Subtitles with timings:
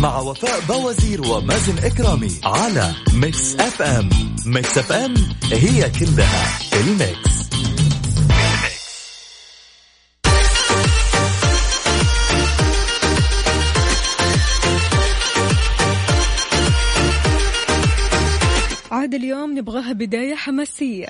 [0.00, 4.10] مع وفاء باوزير ومازن إكرامي على Mix FM
[4.46, 5.14] Mix FM
[5.52, 7.40] هي كلها ال mix.
[18.90, 21.08] عاد اليوم نبغاها بداية حماسية.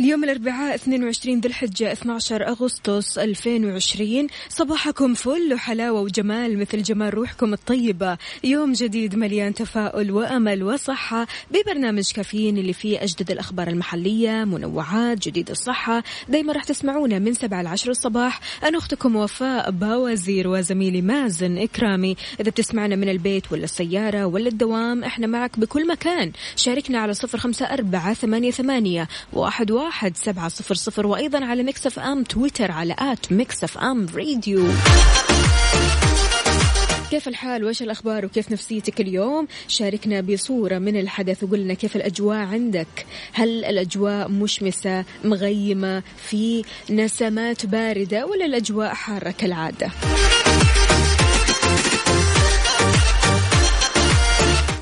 [0.00, 7.52] اليوم الأربعاء 22 ذي الحجة 12 أغسطس 2020 صباحكم فل وحلاوة وجمال مثل جمال روحكم
[7.52, 8.18] الطيبة.
[8.44, 11.26] يوم جديد مليان تفاؤل وأمل وصحة.
[11.50, 16.02] ببرنامج كافيين اللي فيه أجدد الأخبار المحلية منوعات جديد الصحة.
[16.28, 18.40] دايما راح تسمعونا من 7 ل 10 الصباح.
[18.64, 22.16] أنا أختكم وفاء باوزير وزميلي مازن إكرامي.
[22.40, 26.32] إذا بتسمعنا من البيت ولا السيارة ولا الدوام إحنا معك بكل مكان.
[26.56, 31.06] شاركنا على صفر خمسة أربعة ثمانية, ثمانية واحد, واحد سبعة صفر صفر.
[31.06, 34.66] وأيضا على Mix FM تويتر على at Mix FM Radio
[37.10, 43.06] كيف الحال؟ وش الأخبار؟ وكيف نفسيتك اليوم؟ شاركنا بصورة من الحدث وقلنا كيف الأجواء عندك.
[43.32, 49.90] هل الأجواء مشمسة مغيمة في نسمات باردة ولا الأجواء حارة كالعادة؟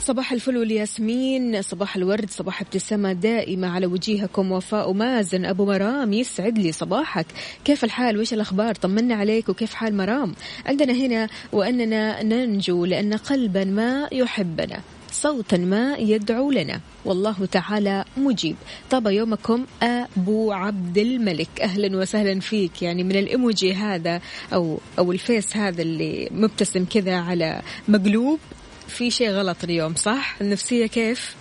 [0.08, 5.44] صباح الفل والياسمين صباح الورد صباح ابتسامة دائمة على وجيهكم وفاء ومازن.
[5.44, 7.26] أبو مرام يسعد لي صباحك.
[7.64, 10.34] كيف الحال؟ وش الأخبار؟ طمنا عليك وكيف حال مرام؟
[10.66, 14.80] عندنا هنا وأننا ننجو لأن قلبا ما يحبنا
[15.12, 16.80] صوتا ما يدعو لنا.
[17.04, 18.56] والله تعالى مجيب.
[18.90, 21.60] طاب يومكم أبو عبد الملك.
[21.60, 22.82] أهلا وسهلا فيك.
[22.82, 24.20] يعني من الإيموجي هذا
[24.52, 28.38] أو أو الفيس هذا اللي مبتسم كذا على مقلوب.
[28.88, 31.34] في شيء غلط اليوم صح؟ النفسية كيف؟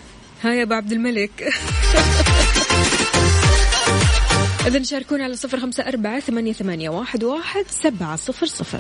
[0.44, 1.32] ها يا أبو عبد الملك.
[4.68, 8.80] إذا شاركونا على صفر خمسة أربعة ثمانية, ثمانية واحد, واحد سبعة صفر صفر.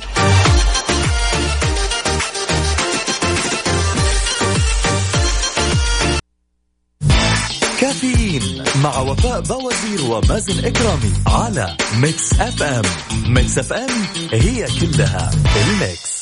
[7.81, 12.81] كافيين مع وفاء باوزير ومازن إكرامي على Mix FM
[13.27, 13.89] Mix FM
[14.33, 16.16] هي كلها ال mix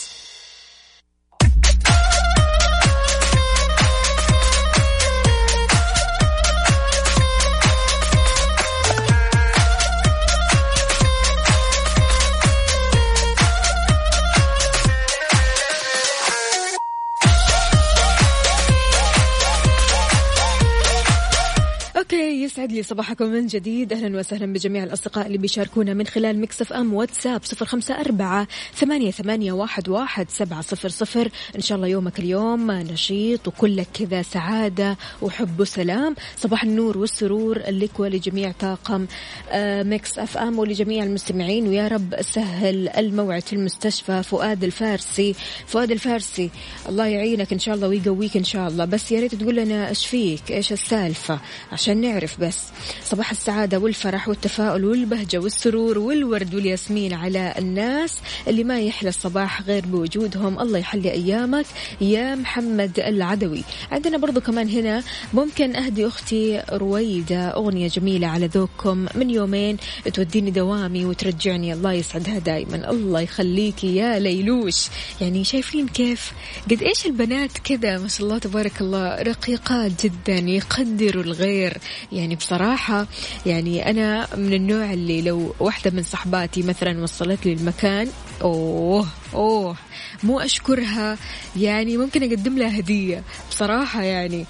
[22.06, 23.94] Okay يسعد لي صباحكم من جديد.
[23.94, 29.12] أهلا وسهلا بجميع الأصدقاء اللي بيشاركونا من خلال Mix FM واتساب صفر خمسة أربعة ثمانية,
[29.12, 31.30] ثمانية واحد, واحد سبعة صفر صفر.
[31.56, 36.16] إن شاء الله يومك اليوم نشيط وكلك كذا سعادة وحب وسلام.
[36.38, 39.06] صباح النور والسرور لك ولجميع طاقم
[39.50, 41.68] آه، Mix FM ولجميع المستمعين.
[41.68, 44.24] ويا رب سهل الموعد في المستشفى.
[44.24, 45.36] فؤاد الفارسي
[45.68, 46.50] فؤاد الفارسي
[46.90, 48.86] الله يعينك إن شاء الله ويقويك إن شاء الله.
[48.86, 51.40] بس يا ريت تقول لنا إيش فيك؟ إيش السالفة؟
[51.72, 52.35] عشان نعرف.
[52.40, 52.60] بس.
[53.04, 59.86] صباح السعادة والفرح والتفاؤل والبهجة والسرور والورد والياسمين على الناس اللي ما يحلى الصباح غير
[59.86, 60.60] بوجودهم.
[60.60, 61.66] الله يحلي أيامك
[62.02, 63.64] يا محمد العدوي.
[63.92, 65.04] عندنا برضو كمان هنا
[65.34, 69.78] ممكن أهدي أختي رويدة أغنية جميلة على ذوقكم من يومين.
[70.14, 74.88] توديني دوامي وترجعني الله يسعدها دائما الله يخليكي يا ليلوش.
[75.22, 76.32] يعني شايفين كيف؟
[76.72, 79.22] قد إيش البنات كذا؟ ما شاء الله تبارك الله.
[79.22, 81.78] رقيقات جدا يقدروا الغير.
[82.12, 83.08] يعني بصراحة
[83.46, 88.08] يعني أنا من النوع اللي لو واحدة من صحباتي مثلا وصلت لي المكان
[88.42, 89.76] أوه أوه
[90.24, 91.18] مو أشكرها
[91.56, 93.24] يعني ممكن أقدم لها هدية.
[93.50, 94.46] بصراحة يعني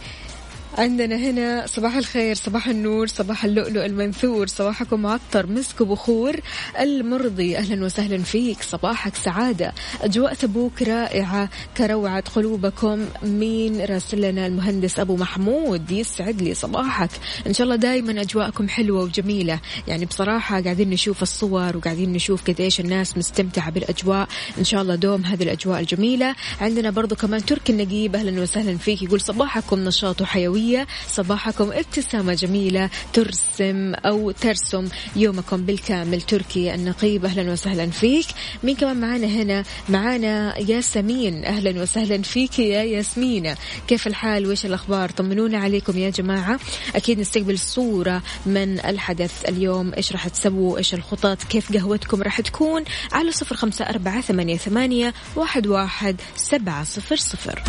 [0.77, 6.35] عندنا هنا صباح الخير صباح النور صباح اللؤلؤ المنثور صباحكم معطر مسك وبخور
[6.79, 7.57] المرضي.
[7.57, 9.73] أهلا وسهلا فيك صباحك سعادة.
[10.01, 13.05] أجواء تبوك رائعة كروعة قلوبكم.
[13.23, 17.09] مين راسل لنا؟ المهندس أبو محمود يسعد لي صباحك.
[17.47, 19.59] إن شاء الله دائما أجواءكم حلوة وجميلة.
[19.87, 24.27] يعني بصراحة قاعدين نشوف الصور وقاعدين نشوف قديش الناس مستمتعة بالأجواء.
[24.57, 26.35] إن شاء الله دوم هذه الأجواء الجميلة.
[26.61, 29.01] عندنا برضو كمان تركي النقيب أهلا وسهلا فيك.
[29.01, 30.64] يقول صباحكم نشاط وحيوية.
[30.65, 36.21] التنبيهية صباحكم ابتسامة جميلة ترسم أو ترسم يومكم بالكامل.
[36.21, 38.25] تركي النقيب أهلا وسهلا فيك.
[38.63, 41.45] مين كمان معانا هنا؟ معانا ياسمين.
[41.45, 43.57] أهلا وسهلا فيك يا ياسمينة.
[43.87, 46.59] كيف الحال؟ وإيش الأخبار؟ طمنونا عليكم يا جماعة.
[46.95, 49.93] أكيد نستقبل صورة من الحدث اليوم.
[49.93, 55.13] إيش راح تسووا؟ إيش الخطط؟ كيف قهوتكم راح تكون؟ على صفر خمسة أربعة ثمانية, ثمانية
[55.35, 57.63] واحد, واحد سبعة صفر صفر.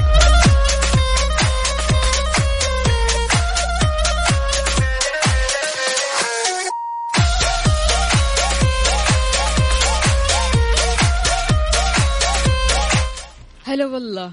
[13.66, 14.32] هلا والله.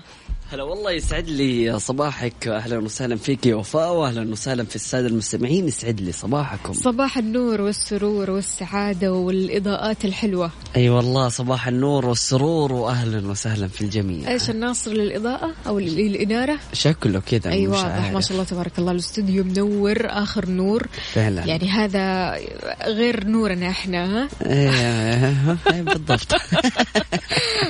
[0.53, 5.67] هلا والله يسعد لي صباحك أهلا وسهلا فيك يا وفاء واهلا وسهلا في السادة المستمعين
[5.67, 6.73] يسعد لي صباحكم.
[6.73, 10.51] صباح النور والسرور والسعادة والإضاءات الحلوة.
[10.75, 14.29] أي أيوة والله صباح النور والسرور واهلا وسهلا في الجميع.
[14.31, 18.91] إيش الناصر للإضاءة أو للإنارة؟ شكله كذا اي أيوة واضح ما شاء الله تبارك الله
[18.91, 20.87] الاستوديو منور آخر نور.
[21.13, 21.45] فعلا.
[21.45, 22.37] يعني هذا
[22.85, 26.33] غير نورنا إحنا ها؟ إيه بالضبط.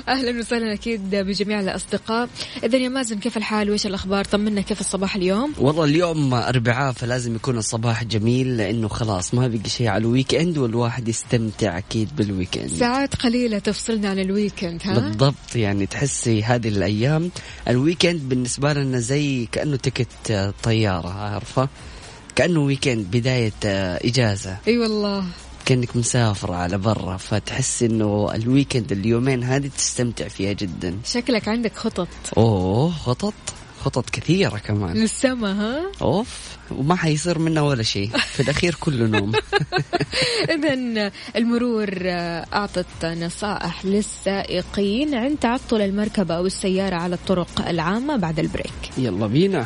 [0.08, 2.30] أهلا وسهلا أكيد بجميع الأصدقاء.
[2.74, 7.36] اذا يا مازن كيف الحال؟ وإيش الأخبار؟ طمنا كيف الصباح اليوم؟ والله اليوم أربعاء فلازم
[7.36, 12.58] يكون الصباح جميل لأنه خلاص ما بقي شيء على ال weekend والواحد يستمتع أكيد بال
[12.58, 17.32] weekend ساعات قليلة تفصلنا عن ال weekend ها؟ بالضبط يعني تحسي هذه الأيام
[17.68, 21.70] ال weekend بالنسبة لنا زي كأنه ticket طيارة عارفة؟
[22.36, 23.54] كأنه weekend بداية
[24.06, 24.58] إجازة.
[24.68, 25.26] أي والله.
[25.66, 30.98] كأنك مسافرة على برا فتحس إنه ال weekend اليومين هذه تستمتع فيها جدا.
[31.06, 32.08] شكلك عندك خطط.
[32.38, 33.34] أوه خطط؟
[33.82, 34.98] خطط كثيرة كمان.
[34.98, 38.10] للسما ها؟ أوف وما حيصير منها ولا شيء.
[38.18, 39.32] في الأخير كله نوم.
[40.56, 41.90] اذا المرور
[42.54, 48.98] أعطت نصائح للسائقين عند تعطل المركبة أو السيارة على الطرق العامة بعد ال break.
[48.98, 49.66] يلا بينا.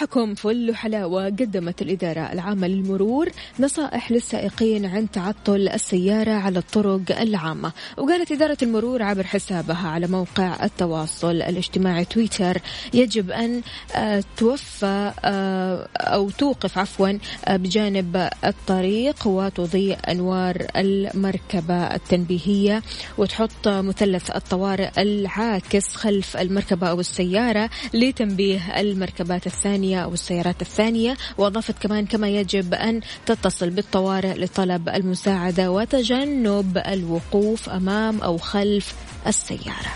[0.00, 3.28] صباحكم فل وحلاوة قدمت الإدارة العامة للمرور
[3.60, 7.72] نصائح للسائقين عن تعطل السيارة على الطرق العامة.
[7.96, 12.58] وقالت إدارة المرور عبر حسابها على موقع التواصل الاجتماعي تويتر
[12.94, 13.62] يجب أن
[13.96, 22.82] آه، توفى آه، أو توقف عفوا آه، بجانب الطريق وتضيء أنوار المركبة التنبيهية
[23.18, 31.74] وتحط مثلث الطوارئ العاكس خلف المركبة أو السيارة لتنبيه المركبات الثانية أو السيارات الثانية وأضافت
[31.82, 38.94] كمان كما يجب أن تتصل بالطوارئ لطلب المساعدة وتجنب الوقوف أمام أو خلف
[39.26, 39.90] السيارة.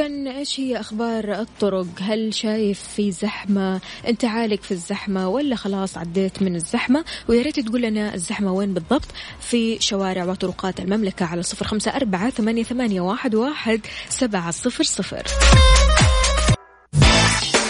[0.00, 5.98] إذا إيش هي أخبار الطرق؟ هل شايف في زحمة؟ أنت عالق في الزحمة ولا خلاص
[5.98, 9.08] عديت من الزحمة؟ ويا ريت تقول لنا الزحمة وين بالضبط
[9.40, 15.22] في شوارع وطرقات المملكة على صفر خمسة أربعة ثمانية, ثمانية واحد, واحد سبعة صفر صفر.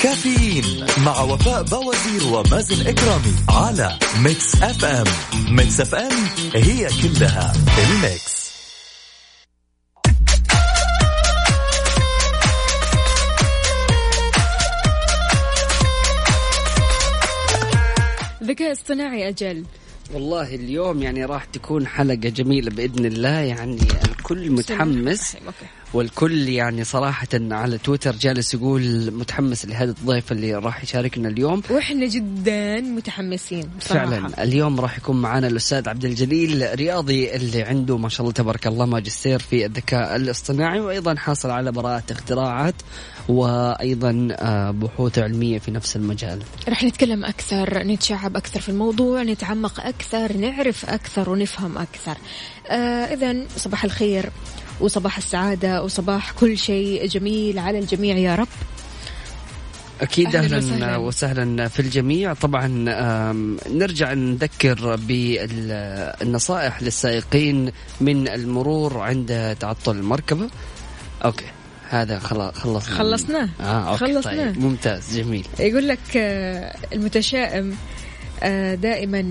[0.02, 5.06] كافيين مع وفاء باوزير ومازن إكرامي على Mix FM
[5.50, 6.12] Mix FM
[6.54, 8.49] هي كلها ال mix
[18.50, 19.64] ذكاء اصطناعي أجل.
[20.14, 23.28] والله اليوم يعني راح تكون حلقة جميلة بإذن الله.
[23.28, 25.36] يعني الكل متحمس.
[25.94, 31.62] والكل يعني صراحة على تويتر جالس يقول متحمس لهذا الضيف اللي راح يشاركنا اليوم.
[31.70, 34.06] وإحنا جدا متحمسين بصراحة.
[34.06, 34.42] فعلا.
[34.42, 38.86] اليوم راح يكون معنا الأستاذ عبد الجليل رياضي اللي عنده ما شاء الله تبارك الله
[38.86, 42.74] ماجستير في الذكاء الاصطناعي وأيضا حاصل على براءة اختراعات.
[43.30, 46.42] وأيضا آه، بحوث علمية في نفس المجال.
[46.68, 52.16] رح نتكلم أكثر، نتشعب أكثر في الموضوع، نتعمق أكثر، نعرف أكثر ونفهم أكثر.
[52.70, 54.30] آه اذا صباح الخير
[54.80, 58.48] وصباح السعادة وصباح كل شيء جميل على الجميع يا رب.
[60.00, 60.96] أكيد أهلا, وسهلا.
[60.96, 62.66] وسهلا في الجميع طبعا
[63.68, 70.48] نرجع نذكر بالنصائح للسائقين من المرور عند تعطل المركبة
[71.24, 71.44] أوكي
[71.90, 72.98] هذا خلاص خلصنا.
[72.98, 75.46] خلصناه آه خلصناه طيب ممتاز جميل.
[75.58, 77.74] يقول لك آه، المتشائم
[78.42, 79.22] آه، دائما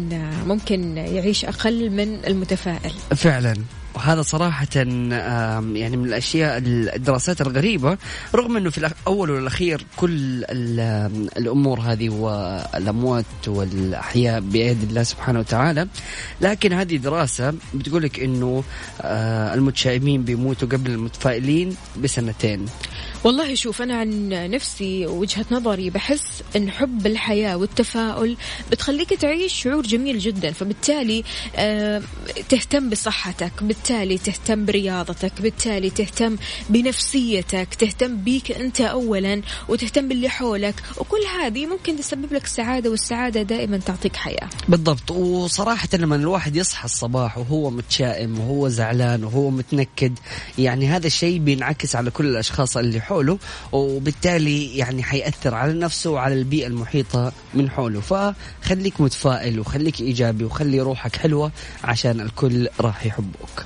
[0.47, 2.91] ممكن يعيش أقل من المتفائل.
[3.15, 3.53] فعلا.
[3.99, 6.57] وهذا صراحة يعني من الأشياء
[6.95, 7.97] الدراسات الغريبة
[8.35, 10.43] رغم أنه في الأول والأخير كل
[11.37, 15.87] الأمور هذه والأموات والأحياء بيد الله سبحانه وتعالى.
[16.41, 18.63] لكن هذه دراسة بتقولك أنه
[19.01, 22.65] آه، المتشائمين بيموتوا قبل المتفائلين بسنتين.
[23.23, 28.37] والله شوف أنا عن نفسي وجهة نظري بحس أن حب الحياة والتفاؤل
[28.71, 30.51] بتخليك تعيش شعور جميل جدا.
[30.51, 31.23] فبالتالي
[31.55, 32.01] آه،
[32.49, 36.35] تهتم بصحتك بالتالي تهتم برياضتك بالتالي تهتم
[36.69, 40.75] بنفسيتك تهتم بيك أنت أولا وتهتم باللي حولك.
[40.97, 44.49] وكل هذه ممكن تسبب لك سعادة والسعادة دائما تعطيك حياة.
[44.67, 45.11] بالضبط.
[45.11, 50.19] وصراحة لما الواحد يصحى الصباح وهو متشائم وهو زعلان وهو متنكد
[50.57, 53.37] يعني هذا الشيء بينعكس على كل الأشخاص اللي حوله
[53.71, 58.01] وبالتالي يعني حيأثر على نفسه وعلى البيئة المحيطة من حوله.
[58.01, 61.51] فخليك متفائل وخليك إيجابي وخلي روحك حلوة
[61.83, 63.65] عشان الكل راح يحبوك.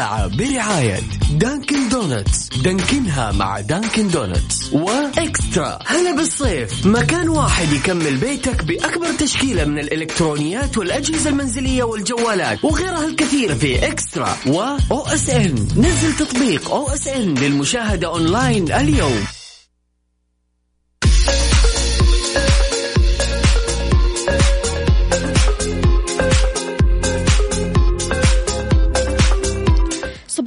[0.00, 5.78] الساعة برعاية Dunkin' Donuts دانكنها مع Dunkin' Donuts و eXtra.
[5.86, 6.86] هلا بالصيف.
[6.86, 14.36] مكان واحد يكمل بيتك بأكبر تشكيلة من الإلكترونيات والأجهزة المنزلية والجوالات وغيرها الكثير في eXtra
[14.46, 19.24] و OSN نزل تطبيق OSN للمشاهدة أونلاين اليوم.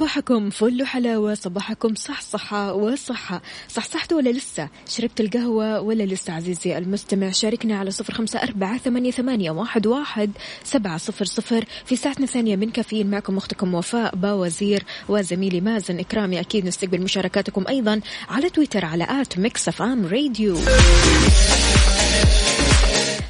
[0.04, 3.42] صباحكم فل وحلاوة صباحكم صحصحة وصحة.
[3.68, 9.10] صحصحتوا ولا لسه؟ شربت القهوة ولا لسه عزيزي المستمع؟ شاركنا على صفر خمسة أربعة ثمانية,
[9.10, 10.30] ثمانية واحد, واحد
[10.64, 11.64] سبعة صفر صفر.
[11.84, 16.40] في ساعتنا الثانية من كافيين معكم أختكم وفاء باوزير وزميلي مازن إكرامي.
[16.40, 20.56] أكيد نستقبل مشاركاتكم أيضا على تويتر على at ميكس أف أم راديو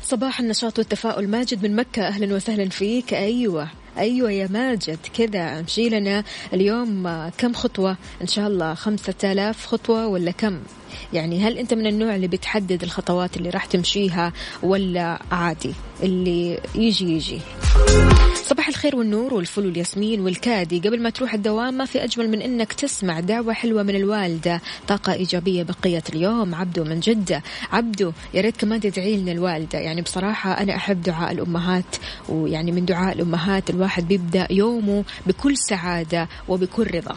[0.05, 1.29] صباح النشاط والتفاؤل.
[1.29, 3.15] ماجد من مكة أهلا وسهلا فيك.
[3.15, 3.84] أيوة.
[3.99, 5.61] أيوة يا ماجد كذا.
[5.61, 10.59] أمشي لنا اليوم كم خطوة؟ إن شاء الله خمسة آلاف خطوة ولا كم؟
[11.13, 14.33] يعني هل أنت من النوع اللي بتحدد الخطوات اللي راح تمشيها
[14.63, 17.41] ولا عادي؟ اللي يجي يجي.
[18.35, 20.79] صباح الخير والنور والفل والياسمين والكادي.
[20.79, 24.61] قبل ما تروح الدوام ما في أجمل من أنك تسمع دعوة حلوة من الوالدة.
[24.89, 26.55] طاقة إيجابية بقية اليوم.
[26.55, 27.43] عبدو من جدة.
[27.73, 29.79] عبدو يا ريت كمان تدعي لنا الوالدة.
[29.79, 31.97] يعني بصراحة أنا أحب دعاء الأمهات
[32.29, 37.17] ويعني من دعاء الأمهات الواحد بيبدأ يومه بكل سعادة وبكل رضا.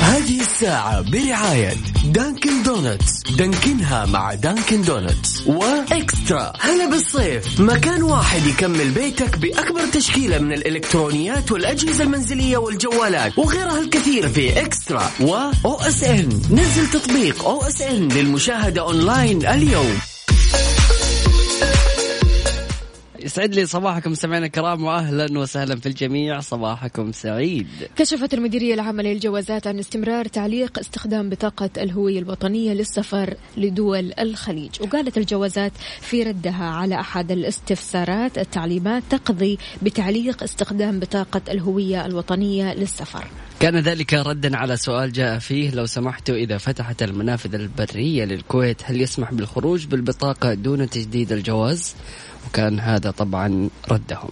[0.00, 1.74] هذه الساعة برعاية
[2.04, 3.22] دانكن دونتس.
[3.38, 5.46] دانكنها مع دانكن دونتس.
[5.46, 6.52] وإكسترا.
[6.60, 7.60] هلا بالصيف.
[7.60, 15.10] مكان واحد يكمل بيتك بأكبر تشكيلة من الإلكترونيات والأجهزة المنزلية والجوالات وغيرها الكثير في إكسترا
[15.20, 16.42] و أو إس إن.
[16.50, 19.98] نزل تطبيق أو إس إن للمشاهدة أونلاين اليوم.
[23.20, 26.40] يسعد لي صباحكم سمعنا الكرام واهلا وسهلا في الجميع.
[26.40, 27.68] صباحكم سعيد.
[27.96, 35.18] كشفت المديرية العامة للجوازات عن استمرار تعليق استخدام بطاقة الهوية الوطنية للسفر لدول الخليج وقالت
[35.18, 43.24] الجوازات في ردها على أحد الاستفسارات التعليمات تقضي بتعليق استخدام بطاقة الهوية الوطنية للسفر.
[43.60, 49.00] كان ذلك ردا على سؤال جاء فيه لو سمحتوا إذا فتحت المنافذ البرية للكويت هل
[49.00, 51.94] يسمح بالخروج بالبطاقة دون تجديد الجواز؟
[52.46, 54.30] وكان هذا طبعا ردهم.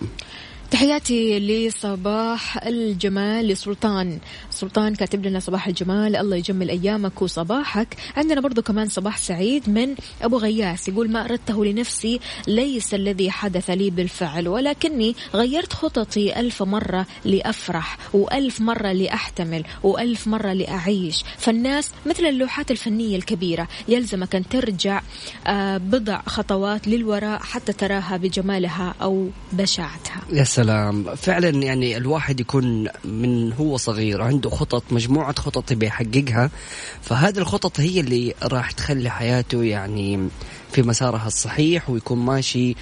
[0.71, 4.19] تحياتي لصباح الجمال لسلطان.
[4.51, 6.17] سلطان كاتب لنا صباح الجمال.
[6.17, 7.97] الله يجمل أيامك وصباحك.
[8.17, 13.71] عندنا برضو كمان صباح سعيد من أبو غياس يقول ما أردته لنفسي ليس الذي حدث
[13.71, 21.25] لي بالفعل ولكني غيرت خططي ألف مرة لأفرح وألف مرة لأحتمل وألف مرة لأعيش.
[21.39, 25.03] فالناس مثل اللوحات الفنية الكبيرة يلزمك أن ترجع
[25.47, 30.23] آه، بضع خطوات للوراء حتى تراها بجمالها أو بشاعتها.
[30.57, 36.51] سلام فعلا يعني الواحد يكون من هو صغير عنده خطط مجموعة خطط بيحققها
[37.03, 40.29] فهذه الخطط هي اللي راح تخلي حياته يعني
[40.73, 42.75] في مسارها الصحيح ويكون ماشي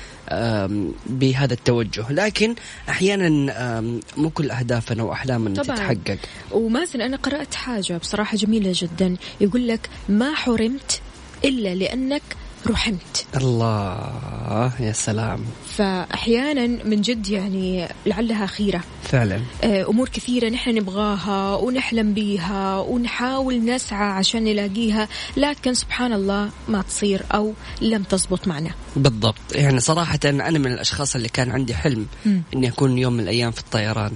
[1.07, 2.05] بهذا التوجه.
[2.11, 2.55] لكن
[2.89, 3.81] أحيانا
[4.17, 5.77] مو كل أهدافنا وأحلامنا طبعاً.
[5.77, 6.19] تتحقق.
[6.53, 9.17] ومازن أنا قرأت حاجة بصراحة جميلة جدا.
[9.41, 11.01] يقول لك ما حرمت
[11.45, 12.23] إلا لأنك
[12.67, 13.27] رحمت.
[13.37, 15.45] الله يا سلام.
[15.77, 19.41] فأحيانا من جد يعني لعلها خيرة فعلا.
[19.65, 26.83] آه، أمور كثيرة نحن نبغاها ونحلم بيها ونحاول نسعى عشان نلاقيها لكن سبحان الله ما
[26.83, 28.71] تصير أو لم تزبط معنا.
[28.97, 29.55] بالضبط.
[29.55, 32.07] يعني صراحة أنا من الأشخاص اللي كان عندي حلم
[32.55, 34.13] إني أكون يوم من الأيام في الطيران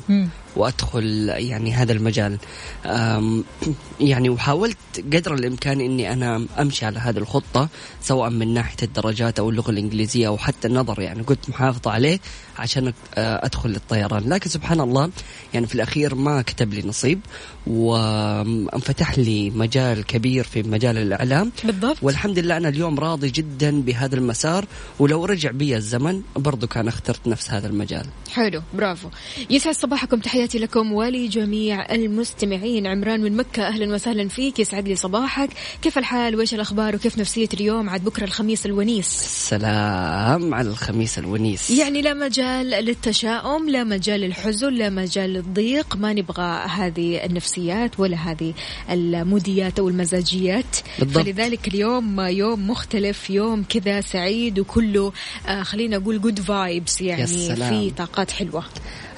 [0.57, 2.39] وأدخل يعني هذا المجال.
[4.01, 4.77] يعني وحاولت
[5.13, 7.69] قدر الإمكان إني أنا أمشي على هذه الخطة
[8.03, 11.23] سواء من ناحية الدرجات أو اللغة الإنجليزية أو حتى النظر يعني.
[11.23, 12.19] كنت محافظة عليه
[12.59, 15.11] عشان آه، أدخل للطيران لكن سبحان الله
[15.55, 17.21] يعني في الأخير ما كتب لي نصيب.
[17.69, 21.53] وانفتح لي مجال كبير في مجال الإعلام.
[21.65, 21.97] بالضبط.
[22.03, 24.65] والحمد لله أنا اليوم راضي جدا بهذا المسار
[24.99, 28.07] ولو رجع بي الزمن برضو كان اخترت نفس هذا المجال.
[28.33, 29.09] حلو برافو.
[29.51, 30.21] يسعد صباحكم.
[30.21, 32.87] تحياتي لكم ولجميع المستمعين.
[32.87, 34.59] عمران من مكة أهلا وسهلا فيك.
[34.59, 35.51] يسعد لي صباحك.
[35.83, 39.09] كيف الحال؟ وإيش الأخبار؟ وكيف نفسية اليوم عاد بكرة الخميس الونيس؟
[39.49, 41.71] سلام على الخميس الونيس.
[41.71, 45.97] يعني لا مجال للتشاؤم لا مجال للحزن لا مجال للضيق.
[45.97, 47.25] ما نبغى هذه
[47.59, 48.55] النفسيات ولا هذه
[48.91, 51.25] الموديات أو المزاجيات بالضبط.
[51.25, 55.13] فلذلك اليوم يوم مختلف يوم كذا سعيد وكله
[55.47, 57.27] آه خلينا أقول good vibes يعني.
[57.27, 58.65] في طاقات حلوة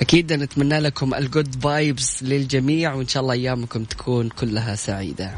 [0.01, 5.31] أكيد نتمنى لكم ال good vibes للجميع وإن شاء الله أيامكم تكون كلها سعيدة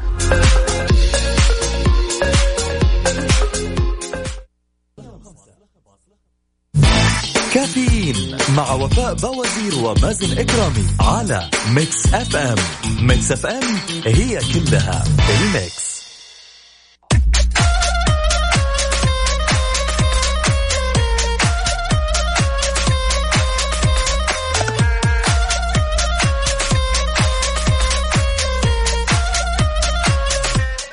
[7.63, 12.55] كافيين مع وفاء باوزير ومازن إكرامي على ميكس أف أم.
[13.01, 15.93] ميكس أف أم هي كلها الميكس.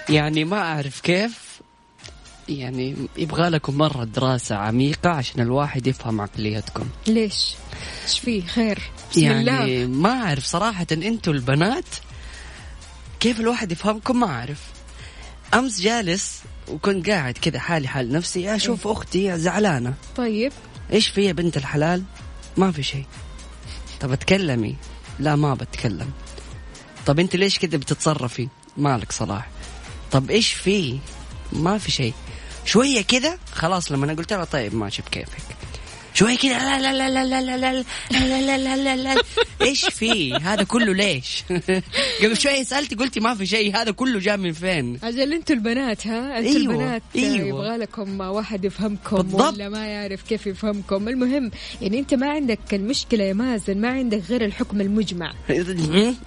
[0.08, 1.49] يعني ما أعرف كيف
[2.50, 6.86] يعني يبغى لكم مرة دراسة عميقة عشان الواحد يفهم عقليتكم.
[7.06, 7.54] ليش؟
[8.04, 8.78] إيش فيه خير؟
[9.12, 9.52] بسم الله.
[9.52, 11.84] يعني ما أعرف صراحة أنتوا البنات
[13.20, 14.58] كيف الواحد يفهمكم ما أعرف.
[15.54, 19.94] أمس جالس وكنت قاعد كذا حالي حال نفسي أشوف أختي زعلانة.
[20.16, 20.52] طيب.
[20.92, 22.02] إيش في يا بنت الحلال؟
[22.56, 23.04] ما في شيء.
[24.00, 24.76] طب اتكلمي.
[25.18, 26.10] لا ما بتكلم.
[27.06, 29.48] طب أنت ليش كذا بتتصرفي؟ مالك صلاح.
[30.12, 30.98] طب إيش في؟
[31.52, 32.14] ما في شيء.
[32.70, 35.42] شوية كذا خلاص لما أنا قلت لها طيب ماشي بكيفك.
[36.14, 39.22] شوية كذا لا لا لا لا لا لا لا لا لا لا لا لا
[39.62, 41.44] إيش في هذا كله ليش
[42.22, 46.06] قبل شوية سالتي قلتي ما في شيء هذا كله جاء من فين أجل أنتوا البنات
[46.06, 47.48] ها أنتوا أيوة، البنات أيوة.
[47.48, 49.54] يبغى لكم واحد يفهمكم بالضبط.
[49.54, 54.22] ولا ما يعرف كيف يفهمكم المهم يعني أنت ما عندك المشكلة يا مازن ما عندك
[54.28, 55.32] غير الحكم المجمع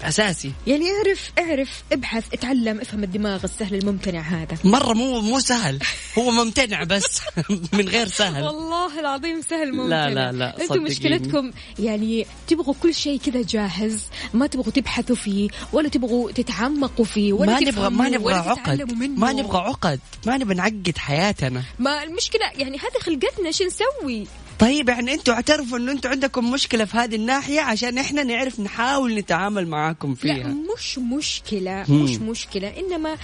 [0.04, 5.80] اساسي يعني اعرف اعرف ابحث اتعلم افهم الدماغ السهل الممتنع هذا مره مو مو سهل
[6.18, 7.22] هو ممتنع بس
[7.74, 10.84] من غير سهل والله العظيم سهل ممتنع لا، لا، لا، أنتم.
[10.84, 17.34] مشكلتكم يعني تبغوا كل شيء كذا جاهز ما تبغوا تبحثوا فيه ولا تبغوا تتعمقوا فيه
[17.34, 18.94] ولا ما نبغى ما نبغى عقد.
[19.02, 20.00] ما نبغى عقد.
[20.26, 21.64] ما نبغى نعقد حياتنا.
[21.80, 24.28] ما المشكلة يعني هذه خلقتنا شو نسوي؟
[24.60, 29.16] طيب يعني أنتوا اعترفوا انه أنتوا عندكم مشكلة في هذه الناحية عشان إحنا نعرف نحاول
[29.16, 32.04] نتعامل معاكم لا فيها مش مشكلة مم.
[32.04, 33.18] مش مشكلة إنما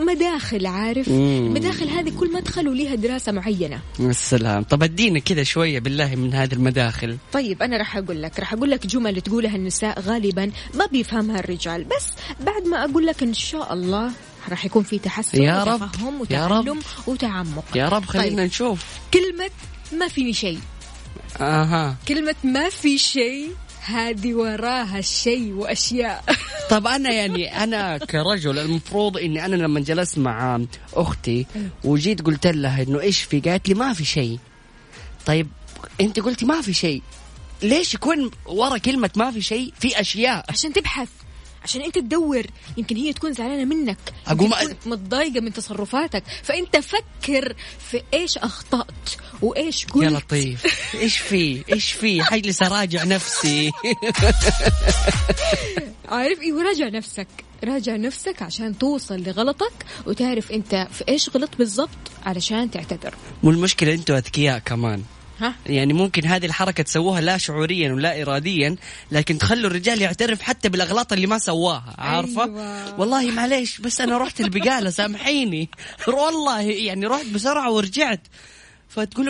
[0.00, 1.54] مداخل عارف مم.
[1.54, 6.52] مداخل هذه كل مدخل وليها دراسة معينة السلام طب ادينا كذا شوية بالله من هذه
[6.52, 11.38] المداخل طيب أنا راح أقول لك راح أقول لك جمل تقولها النساء غالبا ما بيفهمها
[11.40, 12.06] الرجال بس
[12.40, 14.10] بعد ما أقول لك إن شاء الله
[14.48, 16.60] راح يكون في تحسن يا رب، وتفهم يا رب.
[16.60, 18.46] وتعلم وتعمق يا رب خلينا طيب.
[18.46, 19.50] نشوف كلمة
[19.92, 20.58] ما فيني شيء
[21.40, 21.96] أها.
[22.08, 23.50] كلمة ما في شيء
[23.84, 26.24] هذه وراها شيء وأشياء.
[26.70, 30.60] طب أنا يعني أنا كرجل المفروض إني أنا لما جلست مع
[30.94, 31.46] أختي
[31.84, 34.38] وجيت قلت لها إنه إيش في؟ قالت لي ما في شيء.
[35.26, 35.48] طيب
[36.00, 37.02] أنت قلتي ما في شيء.
[37.62, 40.44] ليش يكون ورا كلمة ما في شيء؟ في أشياء.
[40.48, 41.08] عشان تبحث.
[41.64, 42.42] عشان انت تدور.
[42.76, 43.98] يمكن هي تكون زعلانة منك.
[44.26, 44.50] تكون
[44.86, 46.22] متضايقة من تصرفاتك.
[46.42, 47.54] فأنت فكر
[47.90, 49.10] في إيش أخطأت
[49.42, 50.04] وإيش قلت.
[50.04, 50.94] يا لطيف.
[50.94, 53.70] إيش في؟ إيش في؟ حجلس اراجع نفسي.
[56.08, 57.28] عارف؟ أيوه راجع نفسك.
[57.64, 59.72] راجع نفسك عشان توصل لغلطك
[60.06, 61.88] وتعرف أنت في إيش غلط بالضبط
[62.26, 63.14] علشان تعتذر.
[63.42, 65.02] والمشكلة أنتوا أذكياء كمان.
[65.40, 68.76] ها؟ يعني ممكن هذه الحركة تسووها لا شعوريا ولا إراديا
[69.12, 73.00] لكن تخلوا الرجال يعترف حتى بالأغلاط اللي ما سواها عارفة؟ أيوة.
[73.00, 75.68] والله معليش بس أنا رحت البقالة سامحيني.
[76.08, 78.20] والله يعني رحت بسرعة ورجعت.
[78.88, 79.28] فتقول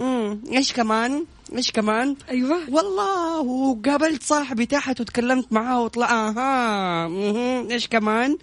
[0.00, 1.24] امم إيش كمان؟
[1.56, 2.58] إيش كمان؟ أيوه.
[2.68, 7.70] والله وقابلت صاحبي تحت وتكلمت معاه وطلع أها مهم.
[7.70, 8.38] إيش كمان؟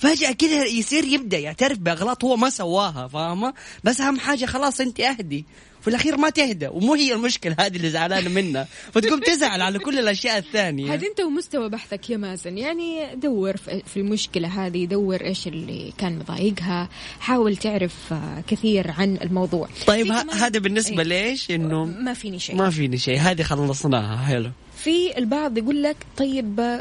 [0.00, 5.00] فجأة كده يصير يبدأ يعترف بأغلاط هو ما سواها فاهمة؟ بس أهم حاجة خلاص أنت
[5.00, 5.44] أهدي.
[5.80, 8.68] في الأخير ما تهدى ومو هي المشكلة هذه اللي زعلانة منها.
[8.92, 10.94] فتقوم تزعل على كل الأشياء الثانية.
[10.94, 12.58] هذا أنت ومستوى بحثك يا مازن.
[12.58, 16.88] يعني دور في المشكلة هذه دور إيش اللي كان مضايقها.
[17.20, 19.68] حاول تعرف آه، كثير عن الموضوع.
[19.86, 21.08] طيب هذا بالنسبة إيه.
[21.08, 22.56] ليش إنه ما فيني شيء.
[22.56, 23.18] ما فيني شيء.
[23.18, 24.16] هذه خلصناها.
[24.16, 24.50] حلو.
[24.76, 26.80] في البعض يقول لك طيب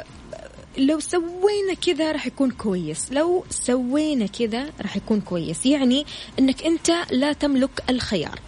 [0.79, 3.11] لو سوينا كذا راح يكون كويس.
[3.11, 5.65] لو سوينا كذا راح يكون كويس.
[5.65, 6.05] يعني
[6.39, 8.39] إنك أنت لا تملك الخيار.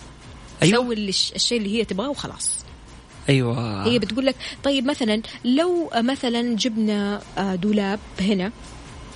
[0.63, 0.75] أيوة.
[0.83, 2.65] سوي الش- الشيء اللي هي تبغاه وخلاص.
[3.29, 3.85] أيوة.
[3.87, 8.51] هي بتقول لك طيب مثلا لو مثلا جبنا آه، دولاب هنا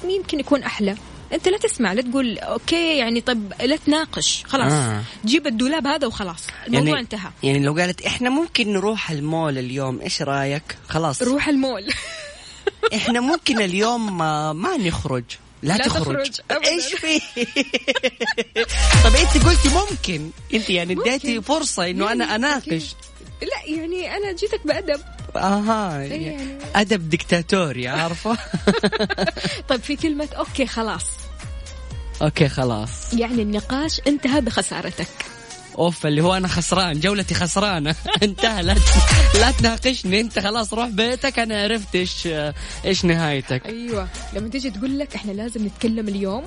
[0.10, 0.96] يمكن يكون أحلى.
[1.34, 4.44] أنت لا تسمع لا تقول okay يعني طب لا تناقش.
[4.48, 4.72] خلاص.
[4.72, 5.02] آه.
[5.26, 6.48] جيب الدولاب هذا وخلاص.
[6.68, 7.30] الموضوع يعني انتهى.
[7.44, 11.22] يعني لو قالت إحنا ممكن نروح المول اليوم إيش رأيك؟ خلاص.
[11.22, 11.84] روح المول.
[12.94, 15.24] إحنا ممكن اليوم ما, نخرج.
[15.64, 16.66] لا, لا تخرج, تخرج.
[16.66, 17.20] إيش في؟
[19.04, 20.30] طب أنت قلتي ممكن.
[20.54, 20.94] أنت يعني.
[20.94, 22.96] اديتي فرصة إنه أنا يعني أناقش.
[23.42, 25.02] لا يعني أنا جيتك بأدب.
[25.36, 26.58] أها يعني.
[26.76, 28.38] أدب دكتاتوري عارفة؟
[29.70, 31.06] طيب في كلمة okay خلاص.
[32.22, 33.14] أوكي خلاص.
[33.14, 35.08] يعني النقاش انتهى بخسارتك.
[35.78, 37.96] أوف اللي هو أنا خسران جولتي خسرانة.
[38.24, 38.76] انتهى لا
[39.40, 40.20] لا تناقشني.
[40.22, 42.28] انت خلاص روح بيتك أنا عرفت إيش
[42.86, 43.66] إيش نهايتك.
[43.66, 44.08] أيوه.
[44.34, 46.44] لما تيجي تقول لك إحنا لازم نتكلم اليوم.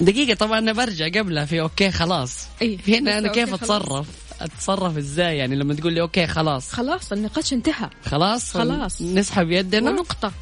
[0.00, 2.46] دقيقة طبعا أنا برجع قبلها في okay خلاص.
[2.62, 2.78] أي.
[2.88, 3.54] هنا أنا كيف.
[3.54, 4.06] أتصرف؟
[4.40, 6.72] أتصرف إزاي يعني؟ لما تقول لي okay خلاص.
[6.72, 7.90] خلاص النقاش انتهى.
[8.04, 9.02] خلاص؟ خلاص.
[9.02, 10.32] نسحب يدنا؟ ونقطة.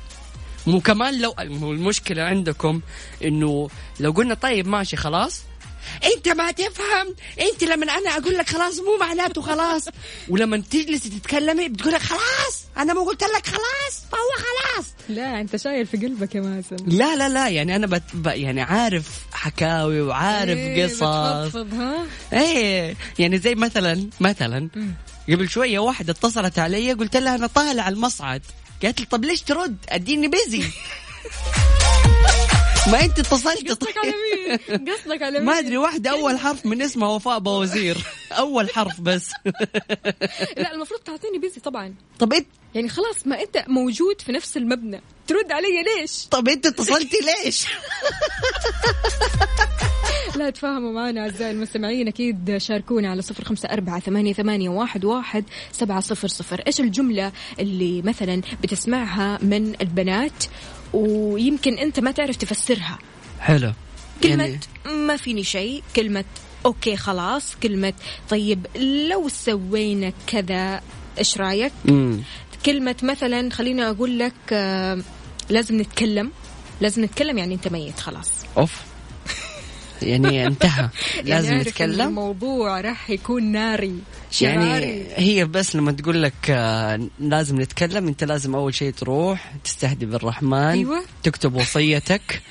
[0.67, 1.35] مو كمان لو
[1.73, 2.81] المشكلة عندكم
[3.25, 3.69] إنه
[4.01, 5.43] لو قلنا طيب ماشي خلاص.
[6.17, 7.15] انت ما تفهم.
[7.53, 9.85] انت لما أنا أقول لك خلاص مو معناته خلاص.
[10.29, 12.65] ولما تجلسي تتكلمي بتقول لك خلاص.
[12.79, 14.03] أنا مو قلت لك خلاص.
[14.13, 14.87] فهو خلاص.
[15.09, 16.77] لا انت شايل في قلبك يا مازن.
[16.87, 17.49] لا لا لا.
[17.49, 21.57] يعني أنا بت ب- يعني عارف حكاوي وعارف إيه، قصص.
[21.57, 24.69] ها؟ إيه يعني زي مثلا مثلا
[25.29, 28.43] قبل شوية واحدة اتصلت علي قلت لها أنا طالع المصعد.
[28.83, 30.63] قالت لي طب ليش ترد؟ أديني بيزي.
[32.93, 36.83] ما انت اتصلت قصدك على مين؟ قصدك على مين؟ ما ادري واحدة أول حرف من
[36.83, 37.97] اسمها وفاء بوزير.
[38.33, 39.31] أول حرف بس.
[40.63, 41.95] لا المفروض تعطيني بيزي طبعا.
[42.19, 45.01] طب انت يعني خلاص ما أنت موجود في نفس المبنى.
[45.27, 47.67] ترد علي ليش؟ طب إنت اتصلتي ليش؟
[50.37, 52.09] لا تفاهموا معنا أعزائي المستمعين.
[52.09, 56.63] أكيد شاركونا على صفر خمسة أربعة ثمانية, ثمانية واحد, واحد سبعة صفر صفر.
[56.67, 60.45] إيش الجملة اللي مثلا بتسمعها من البنات؟
[60.93, 62.99] ويمكن أنت ما تعرف تفسرها.
[63.41, 63.73] حلو.
[64.23, 66.25] كلمة يعني ما فيني شيء كلمة
[66.67, 67.93] أوكي خلاص كلمة
[68.31, 68.67] طيب
[69.11, 70.81] لو سوينا كذا
[71.19, 72.21] إيش رأيك؟ امم
[72.67, 74.99] كلمة مثلا خليني أقول لك آه،
[75.51, 76.31] لازم نتكلم
[76.81, 78.31] لازم نتكلم يعني أنت ميت خلاص.
[78.57, 78.88] أوف.
[80.03, 80.89] يعني انتهى.
[81.25, 82.09] لازم يعني عارف إن نتكلم.
[82.09, 83.95] الموضوع راح يكون ناري
[84.31, 89.53] شراري يعني هي بس لما تقول لك آه، لازم نتكلم انت لازم أول شيء تروح
[89.65, 91.03] تستهدي بالرحمن أيوة.
[91.23, 92.43] تكتب وصيتك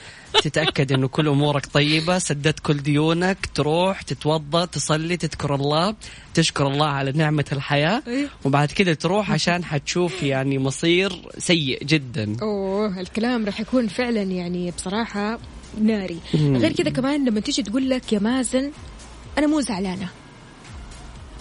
[0.44, 5.96] تتأكد إنه كل أمورك طيبة سددت كل ديونك تروح تتوضأ تصلي تذكر الله
[6.34, 8.04] تشكر الله على نعمة الحياة.
[8.08, 8.30] أيوة.
[8.46, 12.38] وبعد كده تروح عشان حتشوف يعني مصير سيء جدا.
[12.42, 15.40] أوه الكلام راح يكون فعلا يعني بصراحة
[15.82, 16.20] ناري.
[16.34, 18.72] غير كذا كمان لما تيجي تقول لك يا مازن
[19.38, 20.10] أنا مو زعلانة.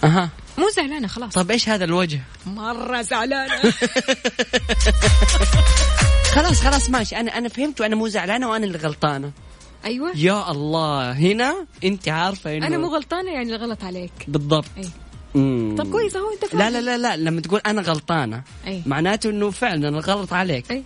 [0.03, 0.29] أها.
[0.57, 1.33] مو زعلانة خلاص.
[1.33, 3.61] طب إيش هذا الوجه؟ مرة زعلانة.
[6.35, 7.15] خلاص خلاص ماشي.
[7.15, 9.31] أنا أنا فهمت وأنا مو زعلانة وأنا اللي غلطانة.
[9.85, 10.11] أيوه.
[10.15, 11.11] يا الله.
[11.11, 14.11] هنا أنت عارفة انه أنا مو غلطانة يعني الغلط عليك.
[14.27, 14.65] بالضبط.
[14.77, 14.89] أي.
[15.35, 15.75] مم.
[15.77, 18.81] طب كويس أهو أنت لا لا لا لا لما تقول أنا غلطانة أي.
[18.85, 20.71] معناته إنه فعلا الغلط عليك.
[20.71, 20.83] أي.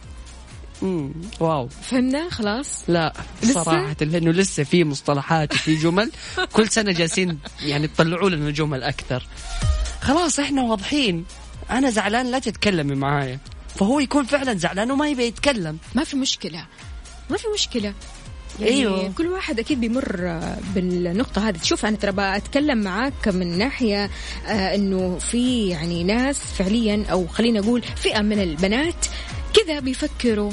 [0.82, 1.12] مم.
[1.39, 1.67] واو.
[1.67, 3.13] فهمنا؟ خلاص؟ لا
[3.44, 6.12] لسه؟ صراحة لأنه لسه في مصطلحات وفي جمل.
[6.56, 9.28] كل سنة جالسين يعني تطلعوا لنا جمل أكثر.
[10.02, 11.26] خلاص إحنا واضحين.
[11.72, 13.39] أنا زعلان لا تتكلمي معايا.
[13.76, 15.78] فهو يكون فعلا زعلان وما يبي يتكلم.
[15.96, 16.65] ما في مشكلة.
[17.30, 17.94] ما في مشكلة.
[18.60, 19.12] يعني أيوه.
[19.17, 20.39] كل واحد أكيد بيمر
[20.76, 21.58] بالنقطة هذه.
[21.63, 24.10] شوف أنا ترى بتكلم معاك من ناحية
[24.48, 29.06] آه إنه في يعني ناس فعليا أو خلينا أقول فئة من البنات
[29.54, 30.52] كذا بيفكروا.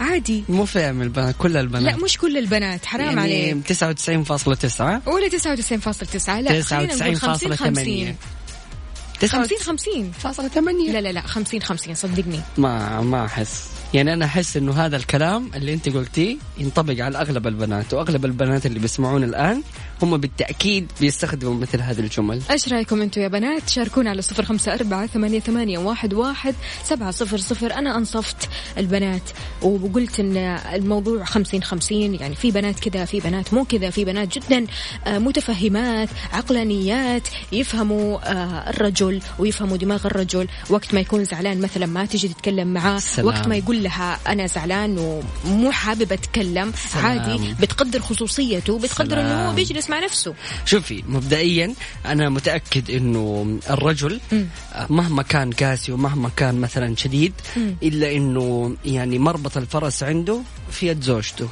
[0.00, 0.44] عادي.
[0.48, 1.82] مو فاهم البنات كل البنات.
[1.82, 3.72] لا مش كل البنات حرام يعني عليك.
[3.72, 8.16] 99.9 ولا 99.9 لا خلينا نقول 50 50
[9.26, 12.40] 50 50 فاصلة ثمانية لا لا لا 50 50 صدقني.
[12.58, 13.77] ما ما أحس.
[13.94, 18.66] يعني أنا أحس إنه هذا الكلام اللي أنت قلتيه ينطبق على أغلب البنات وأغلب البنات
[18.66, 19.62] اللي بيسمعون الآن
[20.02, 22.42] هم بالتأكيد بيستخدموا مثل هذه الجمل.
[22.50, 27.10] إيش رأيكم أنتم يا بنات؟ شاركونا على صفر خمسة أربعة ثمانية, ثمانية واحد, واحد سبعة
[27.10, 27.72] صفر صفر.
[27.72, 28.48] أنا أنصفت
[28.78, 29.22] البنات
[29.62, 30.36] وقلت إن
[30.74, 34.66] الموضوع خمسين خمسين يعني في بنات كذا في بنات مو كذا في بنات جدا
[35.06, 40.48] آه، متفهمات عقلانيات يفهموا آه، الرجل ويفهموا دماغ الرجل.
[40.70, 43.26] وقت ما يكون زعلان مثلا ما تجي تتكلم معاه سلام.
[43.26, 46.72] وقت ما يقول لها أنا زعلان ومو حابب أتكلم.
[46.92, 47.04] سلام.
[47.04, 49.54] عادي بتقدر خصوصيته بتقدر إنه هو.
[49.54, 50.34] بيجلس مع نفسه.
[50.64, 51.74] شوفي مبدئيا
[52.06, 54.20] أنا متأكد إنه الرجل
[54.90, 57.32] مهما كان قاسي ومهما كان مثلا شديد
[57.82, 61.48] إلا إنه يعني مربط الفرس عنده في يد زوجته.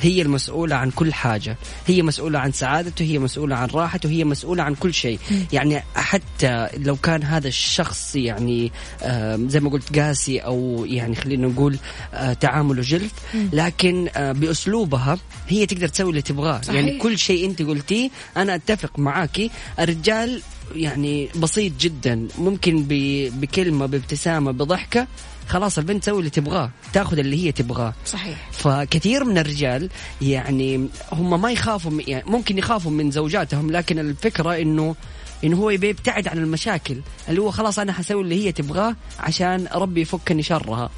[0.00, 1.56] هي المسؤولة عن كل حاجة.
[1.86, 5.18] هي مسؤولة عن سعادته هي مسؤولة عن راحته هي مسؤولة عن كل شيء.
[5.52, 11.46] يعني حتى لو كان هذا الشخص يعني آه زي ما قلت قاسي أو يعني خلينا
[11.48, 11.76] نقول
[12.14, 13.12] آه تعامله جلف
[13.52, 16.60] لكن آه بأسلوبها هي تقدر تسوي اللي تبغاه.
[16.68, 20.42] يعني كل شيء أنت قلتيه أنا أتفق معاكي الرجال
[20.74, 25.06] يعني بسيط جدا ممكن ب- بكلمة بابتسامة بضحكة
[25.48, 27.94] خلاص البنت تسوي اللي تبغاه تاخذ اللي هي تبغاه.
[28.06, 28.50] صحيح.
[28.52, 29.90] فكثير من الرجال
[30.22, 34.96] يعني هم ما يخافوا يعني ممكن يخافوا من زوجاتهم لكن الفكرة إنه
[35.44, 36.96] انه هو يبي يبتعد عن المشاكل.
[37.28, 40.90] اللي هو خلاص أنا حسوي اللي هي تبغاه عشان ربي يفكني شرها.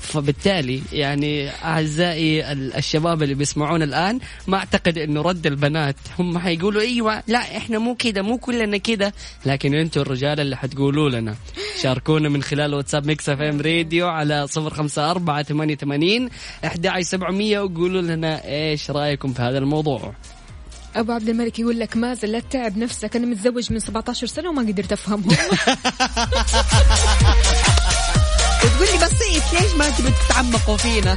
[0.00, 6.82] فبالتالي يعني أعزائي ال- الشباب اللي بيسمعون الآن ما أعتقد إنه رد البنات هم حيقولوا
[6.82, 9.12] إيوه لا إحنا مو كذا مو كلنا كذا
[9.46, 11.34] لكن أنتم الرجال اللي حتقولوا لنا.
[11.82, 16.28] شاركونا من خلال واتساب ميكس إف إم راديو على 054 88
[16.64, 20.14] 11700 وقولوا لنا إيش رأيكم في هذا الموضوع.
[20.96, 24.62] أبو عبد الملك يقول لك مازن لا تتعب نفسك أنا متزوج من 17 سنة وما
[24.62, 25.28] قدرت افهمهم
[28.64, 31.16] وتقول لي بسيط ليش ما تبي تتعمقوا فينا؟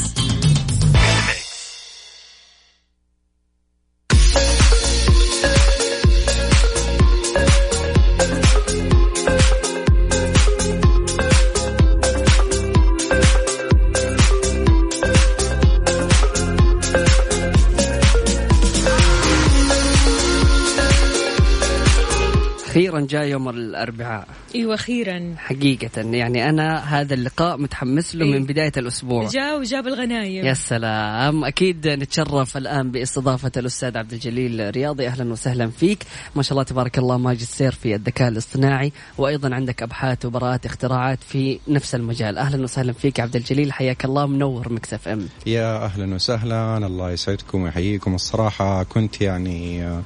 [23.11, 24.27] جاء يوم الأربعاء.
[24.55, 28.31] أيوه أخيرا حقيقة يعني أنا هذا اللقاء متحمس له إيه.
[28.39, 29.27] من بداية الأسبوع.
[29.27, 30.45] جاء وجاب الغنايم.
[30.45, 31.45] يا سلام.
[31.45, 35.07] أكيد نتشرف الآن باستضافة الأستاذ عبد الجليل رياضي.
[35.07, 36.03] أهلا وسهلا فيك.
[36.35, 41.59] ما شاء الله تبارك الله ماجستير في الذكاء الاصطناعي وأيضا عندك أبحاث وبراءات اختراعات في
[41.67, 42.37] نفس المجال.
[42.37, 43.73] أهلا وسهلا فيك عبد الجليل.
[43.73, 45.27] حياك الله منور مكسف إم.
[45.45, 46.77] يا أهلا وسهلا.
[46.77, 48.15] الله يسعدكم ويحييكم.
[48.15, 50.01] الصراحة كنت يعني آه،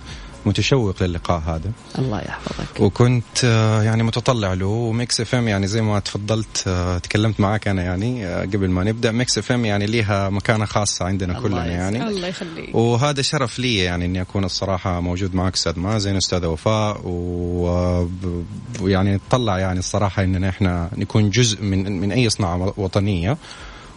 [0.46, 1.72] متشوق للقاء هذا.
[2.00, 2.80] الله يحفظك.
[2.80, 4.66] وكنت آه، يعني متطلع له.
[4.66, 8.84] وميكس إف إم يعني زي ما تفضلت آه، تكلمت معك أنا يعني آه، قبل ما
[8.84, 9.12] نبدأ.
[9.12, 11.66] ميكس إف إم يعني ليها مكانة خاصة عندنا الله كلنا.
[11.66, 12.08] يعني.
[12.08, 12.76] الله يخليك.
[12.76, 17.02] وهذا شرف لي يعني إني أكون الصراحة موجود معك أستاذ مازن أستاذ وفاء.
[18.82, 23.38] ويعني نتطلع يعني الصراحة إننا إحنا نكون جزء من من أي صناعة وطنية.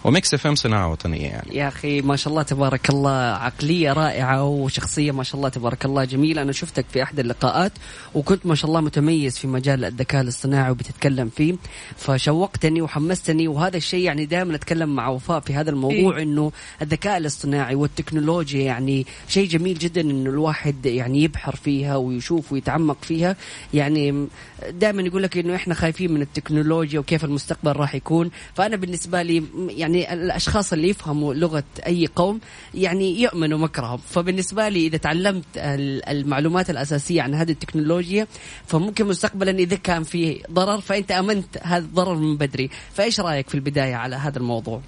[0.05, 1.57] وميكس إف إم صناعة وطنية يعني.
[1.57, 6.05] يا أخي ما شاء الله تبارك الله عقلية رائعة وشخصية ما شاء الله تبارك الله
[6.05, 6.43] جميلة.
[6.43, 7.73] أنا شفتك في أحد اللقاءات
[8.15, 11.55] وكنت ما شاء الله متميز في مجال الذكاء الاصطناعي وبتتكلم فيه
[11.97, 13.49] فشوقتني وحمستني.
[13.49, 16.23] وهذا الشيء يعني دائما أتكلم مع وفاء في هذا الموضوع إيه.
[16.23, 22.97] إنه الذكاء الاصطناعي والتكنولوجيا يعني شيء جميل جدا إنه الواحد يعني يبحر فيها ويشوف ويتعمق
[23.03, 23.37] فيها.
[23.75, 24.27] يعني
[24.71, 28.31] دائما يقول لك إنه إحنا خايفين من التكنولوجيا وكيف المستقبل راح يكون.
[28.55, 32.41] فأنا بالنسبة لي يعني الأشخاص اللي يفهموا لغة أي قوم
[32.75, 33.99] يعني يؤمنوا مكرهم.
[34.09, 38.27] فبالنسبة لي إذا تعلمت ال- المعلومات الأساسية عن هذه التكنولوجيا
[38.67, 42.71] فممكن مستقبلا إذا كان في ضرر فأنت أمنت هذا الضرر من بدري.
[42.95, 44.81] فإيش رأيك في البداية على هذا الموضوع؟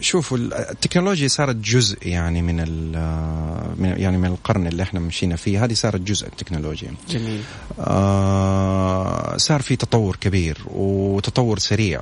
[0.00, 5.36] شوفوا ال- التكنولوجيا صارت جزء يعني من ال- من- يعني من القرن اللي إحنا مشينا
[5.36, 5.64] فيه.
[5.64, 6.94] هذه صارت جزء التكنولوجيا.
[7.10, 7.40] جميل.
[7.78, 12.00] آه صار في تطور كبير وتطور سريع.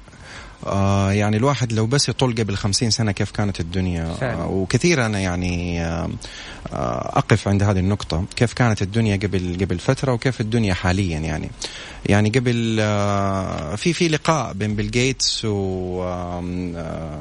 [0.66, 4.14] آه يعني الواحد لو بس يطول قبل خمسين سنة كيف كانت الدنيا.
[4.22, 6.10] آه وكثير أنا يعني آه
[6.72, 8.24] آه أقف عند هذه النقطة.
[8.36, 11.50] كيف كانت الدنيا قبل قبل فترة وكيف الدنيا حاليا يعني.
[12.06, 17.20] يعني قبل آه في في لقاء بين بيل جيتس و آه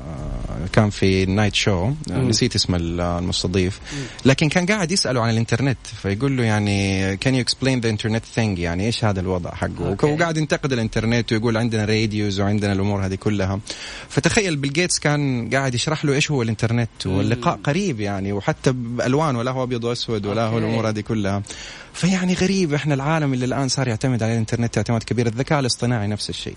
[0.73, 1.91] كان في ال night show.
[2.09, 3.79] نسيت اسم المستضيف.
[4.25, 8.59] لكن كان قاعد يسأله عن الإنترنت فيقول له يعني كان you explain the internet thing
[8.59, 10.05] يعني إيش هذا الوضع حقه؟ okay.
[10.05, 13.59] وقاعد ينتقد الإنترنت ويقول عندنا radios وعندنا الأمور هذه كلها.
[14.09, 19.35] فتخيل بيل جيتس كان قاعد يشرح له إيش هو الإنترنت واللقاء قريب يعني وحتى بألوان
[19.35, 20.65] ولا هو أبيض وأسود ولا هو okay.
[20.65, 21.41] الأمور هذه كلها.
[21.93, 26.29] فيعني غريب إحنا العالم اللي الآن صار يعتمد على الإنترنت اعتماد كبير الذكاء الاصطناعي نفس
[26.29, 26.55] الشيء.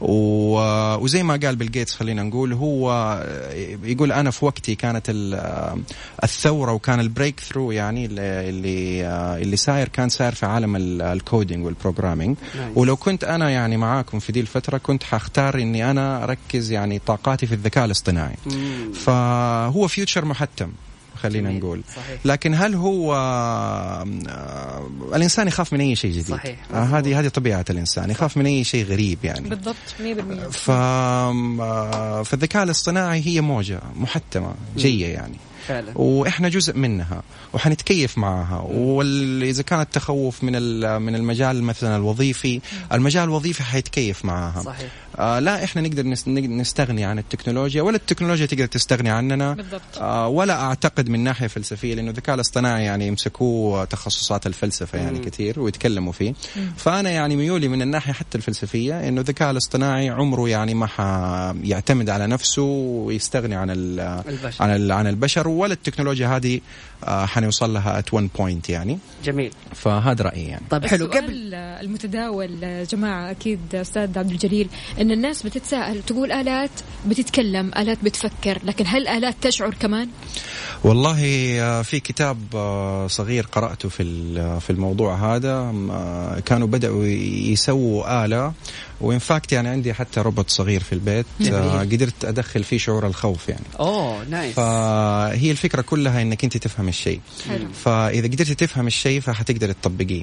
[0.00, 2.92] و- وزي ما قال بيل جيتس خلينا نقول هو
[3.84, 5.78] يقول أنا في وقتي كانت ال-
[6.24, 8.48] الثورة وكان ال breakthrough يعني اللي
[9.40, 12.36] اللي, ساير كان ساير في عالم ال- ال coding وال programming.
[12.74, 17.46] ولو كنت أنا يعني معاكم في دي الفترة كنت حختار إني أنا أركز يعني طاقاتي
[17.46, 18.36] في الذكاء الاصطناعي.
[18.94, 20.72] فهو فيوتشر محتم.
[21.18, 21.62] خلينا جميل.
[21.62, 21.82] نقول.
[21.96, 22.20] صحيح.
[22.24, 24.06] لكن هل هو آه،
[25.14, 26.58] الإنسان يخاف من أي شيء جديد؟ صحيح.
[26.74, 29.48] آه، هذه هذه طبيعة الإنسان يخاف من أي شيء غريب يعني.
[29.48, 35.36] بالضبط 100% ف آه، فالذكاء الاصطناعي هي موجة محتمة جية يعني.
[35.66, 35.98] فعلا.
[35.98, 38.60] وإحنا جزء منها وحنتكيف معها.
[38.60, 40.52] واذا كان التخوف من
[41.02, 42.60] من المجال مثلا الوظيفي
[42.92, 44.62] المجال الوظيفي حيتكيف معها.
[44.62, 44.90] صحيح.
[45.18, 49.80] آه لا إحنا نقدر نس- نقدر نستغني عن التكنولوجيا ولا التكنولوجيا تقدر تستغني عننا بالضبط.
[50.00, 55.24] آه ولا أعتقد من ناحية فلسفية لأنه الذكاء الاصطناعي يعني يمسكوه تخصصات الفلسفة يعني مم.
[55.24, 56.34] كثير ويتكلموا فيه
[56.76, 62.26] فأنا يعني ميولي من الناحية حتى الفلسفية إنه الذكاء الاصطناعي عمره يعني ما حيعتمد على
[62.26, 64.62] نفسه ويستغني عن ال- البشر.
[64.64, 66.60] عن ال- عن البشر ولا التكنولوجيا هذه
[67.04, 71.54] آه حنوصل لها at one point يعني جميل فهذا رأيي يعني طيب حلو السؤال قبل
[71.54, 74.68] المتداول يا جماعة أكيد أستاذ عبد الجليل
[75.08, 76.70] أن الناس بتتساءل تقول آلات
[77.06, 80.08] بتتكلم آلات بتفكر لكن هل آلات تشعر كمان؟
[80.84, 81.20] والله
[81.60, 85.52] آه، في كتاب آه، صغير قرأته في ال- في الموضوع هذا
[85.90, 88.52] آه، كانوا بدأوا يسووا آلة
[89.00, 93.06] و in fact يعني عندي حتى روبوت صغير في البيت آه، قدرت أدخل فيه شعور
[93.06, 93.64] الخوف يعني.
[93.80, 97.20] أوه نايس فهي الفكرة كلها إنك أنت تفهم الشيء.
[97.48, 97.68] حلو.
[97.84, 100.22] فإذا قدرتي تفهم الشيء فحتقدر تطبقيه.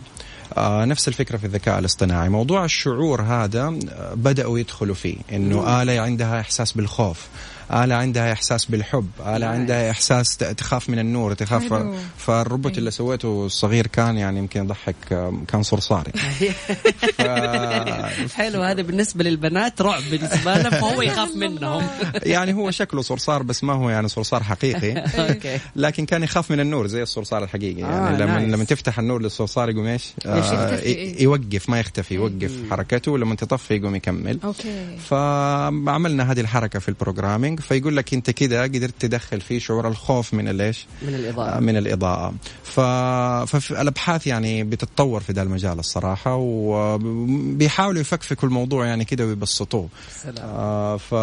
[0.58, 2.30] آه نفس الفكرة في الذكاء الاصطناعي.
[2.30, 7.28] موضوع الشعور هذا آه، بدأوا يدخلوا فيه إنه آلة عندها إحساس بالخوف.
[7.74, 9.46] آلة عندها إحساس بالحب آلة.
[9.48, 11.96] عندها إحساس تخاف من النور تخاف حلو.
[12.18, 16.12] فالروبوت اللي سويته الصغير كان يعني يمكن يضحك آه، كان صرصاري
[17.18, 17.22] ف...
[18.34, 21.88] حلو هذا بالنسبة للبنات رعب بالنسبة لهم فهو يخاف منهم.
[22.24, 24.92] يعني هو شكله صرصار بس ما هو يعني صرصار حقيقي.
[24.98, 25.60] أوكي.
[25.76, 27.82] لكن كان يخاف من النور زي الصرصار الحقيقي.
[27.82, 28.54] يعني آه، لما nice.
[28.54, 33.12] لما تفتح النور للصرصار يقوم إيش؟ ي- يوقف ما يختفي يوقف حركته.
[33.12, 34.40] ولما تطفي يقوم يكمل.
[34.44, 34.98] okay.
[35.10, 37.55] فعملنا هذه الحركة في ال programming.
[37.62, 42.34] فيقول لك أنت كده قدرت تدخل فيه شعور الخوف من الايش؟ من الإضاءة من الإضاءة
[42.64, 42.80] ف...
[43.50, 49.90] فالابحاث يعني بتتطور في ذا المجال الصراحة وبيحاولوا يفكفكوا الموضوع يعني كده ويبسطوه.
[50.40, 51.16] آه ف...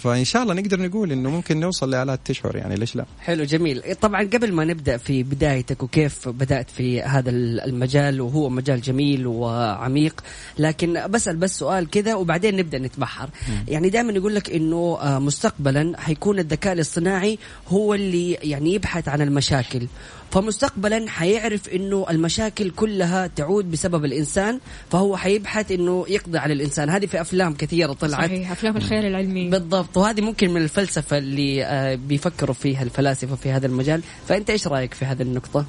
[0.00, 3.94] فإن شاء الله نقدر نقول إنه ممكن نوصل لآلات تشعر يعني ليش لا؟ حلو جميل
[4.00, 10.20] طبعا قبل ما نبدأ في بدايتك وكيف بدأت في هذا المجال وهو مجال جميل وعميق
[10.58, 13.28] لكن بسأل بس سؤال كذا وبعدين نبدأ نتبحر
[13.68, 19.08] يعني دائما يقول لك إنه آه، مستقبل مستقبلا حيكون الذكاء الاصطناعي هو اللي يعني يبحث
[19.08, 19.86] عن المشاكل.
[20.30, 24.60] فمستقبلا حيعرف إنه المشاكل كلها تعود بسبب الإنسان
[24.90, 26.90] فهو حيبحث إنه يقضي على الإنسان.
[26.90, 28.28] هذه في أفلام كثيرة طلعت.
[28.28, 29.50] صحيح أفلام الخيال العلمي.
[29.50, 29.96] بالضبط.
[29.96, 34.02] وهذه ممكن من الفلسفة اللي آه، بيفكروا فيها الفلاسفة في هذا المجال.
[34.28, 35.64] فأنت إيش رأيك في هذه النقطة؟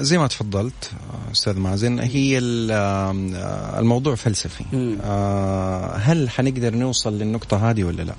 [0.00, 0.90] زي ما تفضلت
[1.28, 2.38] آه، أستاذ مازن هي
[2.72, 4.64] آه، الموضوع فلسفي.
[5.04, 8.14] آه، هل حنقدر نوصل للنقطة هذه ولا لا؟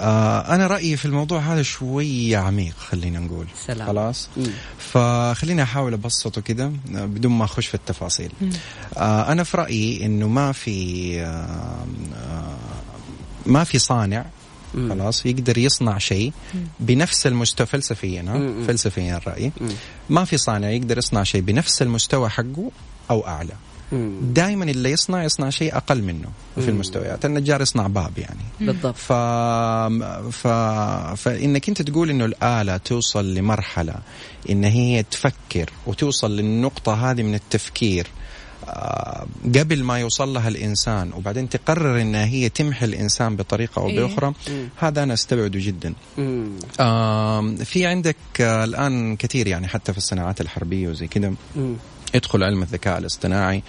[0.00, 3.46] آه، أنا رأيي في الموضوع هذا شوية عميق خلينا نقول.
[3.66, 3.86] سلام.
[3.86, 4.46] خلاص؟ مم.
[4.78, 8.32] فخليني أحاول أبسطه كده آه، بدون ما أخش في التفاصيل.
[8.96, 11.26] آه، أنا في رأيي إنه ما في آه،
[12.14, 12.56] آه،
[13.46, 14.26] ما في صانع
[14.74, 16.32] خلاص يقدر يصنع شيء
[16.80, 18.22] بنفس المستوى فلسفيا
[18.66, 19.52] فلسفيا رأيي.
[20.10, 22.70] ما في صانع يقدر يصنع شيء بنفس المستوى حقه
[23.10, 23.52] أو أعلى.
[24.22, 27.24] دائما اللي يصنع يصنع شيء أقل منه في المستويات.
[27.24, 28.40] النجار يصنع باب يعني.
[28.60, 28.96] بالضبط.
[28.96, 29.12] ف...
[30.32, 30.46] ف...
[31.16, 33.94] فإنك أنت تقول إنه الآلة توصل لمرحلة
[34.50, 38.06] إن هي تفكر وتوصل للنقطة هذه من التفكير
[39.54, 44.00] قبل ما يوصل لها الإنسان وبعدين تقرر إنها هي تمحي الإنسان بطريقة أو إيه.
[44.00, 44.32] بأخرى
[44.76, 45.94] هذا أنا استبعده جدا.
[46.80, 51.06] آم، في عندك آه، الآن كثير يعني حتى في الصناعات الحربية وزي
[51.56, 51.74] مم.
[52.16, 53.62] يدخل علم الذكاء الاصطناعي.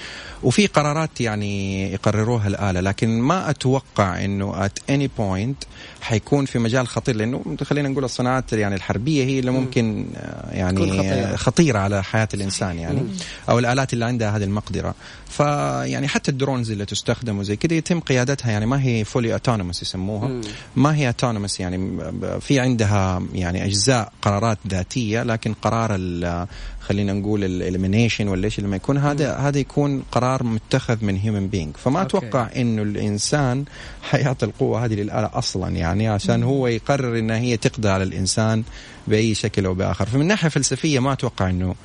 [0.44, 5.68] وفي قرارات يعني يقرروها الآلة لكن ما أتوقع أنه at any point
[6.02, 10.78] حيكون في مجال خطير لأنه خلينا نقول الصناعات يعني الحربية هي اللي ممكن آه، يعني
[10.92, 11.36] خطيرة.
[11.36, 11.80] خطيرة.
[11.80, 13.02] على حياة الإنسان يعني
[13.50, 14.96] أو الآلات اللي عندها هذه المقدرة.
[15.30, 19.82] فيعني حتى ال drones اللي تستخدم وزي كده يتم قيادتها يعني ما هي fully autonomous
[19.82, 20.42] يسموها.
[20.76, 22.00] ما هي autonomous يعني
[22.42, 26.48] في عندها يعني أجزاء قرارات ذاتية لكن قرار ال-
[26.88, 31.48] خلينا نقول ال elimination ولا إيش لما يكون هذا هذا يكون قرار متخذ من human
[31.48, 32.18] being فما okay.
[32.18, 33.66] أتوقع إنه الإنسان
[34.02, 38.64] حيعطي القوة هذه للآلة أصلا يعني عشان هو يقرر ان هي تقضي على الإنسان
[39.08, 40.06] بأي شكل أو بآخر.
[40.06, 41.76] فمن ناحية فلسفية ما أتوقع إنه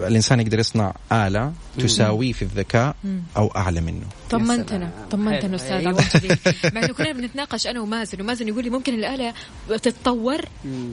[0.00, 2.94] الإنسان يقدر يصنع آلة تساويه في الذكاء
[3.36, 4.90] أو أعلى منه طمنتنا.
[5.10, 5.56] طمنتنا.
[5.56, 5.88] أستاذ أيوة.
[5.88, 6.38] عبد الجليل
[6.74, 9.34] مع إنه كنا بنتناقش أنا ومازن ومازن يقول لي ممكن الآلة
[9.68, 10.40] تتطور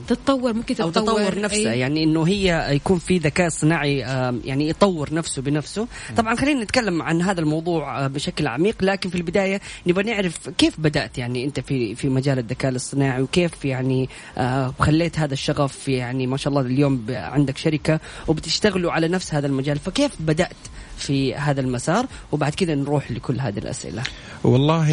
[0.07, 1.79] تتطور ممكن أو تتطور تطور نفسه أي.
[1.79, 7.01] يعني إنه هي يكون في ذكاء اصطناعي آم، يعني يطور نفسه بنفسه طبعا خلينا نتكلم
[7.01, 11.59] عن هذا الموضوع آه، بشكل عميق لكن في البداية نبغى نعرف كيف بدأت يعني أنت
[11.59, 16.61] في في مجال الذكاء الاصطناعي وكيف يعني آه، خليت هذا الشغف يعني ما شاء الله
[16.61, 19.79] اليوم عندك شركة وبتشتغلوا على نفس هذا المجال.
[19.79, 20.55] فكيف بدأت
[20.97, 24.03] في هذا المسار؟ وبعد كذا نروح لكل هذه الأسئلة.
[24.43, 24.87] والله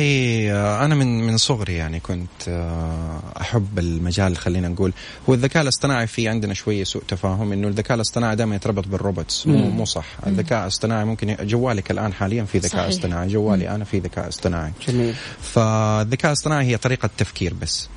[0.51, 4.93] آه، أنا من من صغري يعني كنت آه، أحب المجال خلينا نقول.
[5.29, 9.47] هو الذكاء الاصطناعي في عندنا شوية سوء تفاهم إنه الذكاء الاصطناعي دائما يتربط بالروبوتس.
[9.47, 10.07] مو مو صح.
[10.27, 12.89] الذكاء الاصطناعي ممكن جوالك الآن حاليا في ذكاء.
[12.89, 14.73] اصطناعي جوالي أنا في ذكاء اصطناعي.
[14.89, 15.15] جميل.
[15.41, 17.89] فالذكاء الاصطناعي هي طريقة تفكير بس.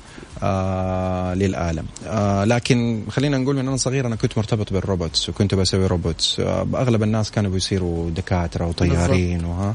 [0.42, 5.54] آه للآلة آه لكن خلينا نقول من أنا صغير أنا كنت مرتبط بال robots وكنت
[5.54, 6.40] بسوي robots.
[6.40, 9.74] آه أغلب الناس كانوا بيصيروا دكاترة وطيارين وها.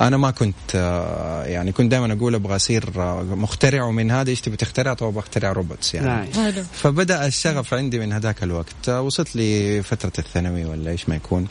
[0.00, 4.40] أنا ما كنت آه يعني كنت دائما أقول أبغى أصير آه مخترع ومن هذا إيش
[4.40, 6.06] تبي تخترع؟ طب بخترع robots يعني.
[6.06, 6.52] نعم.
[6.72, 8.88] فبدأ الشغف عندي من هذاك الوقت.
[8.88, 11.46] آه، وصلت لي فترة الثانوي ولا إيش ما يكون.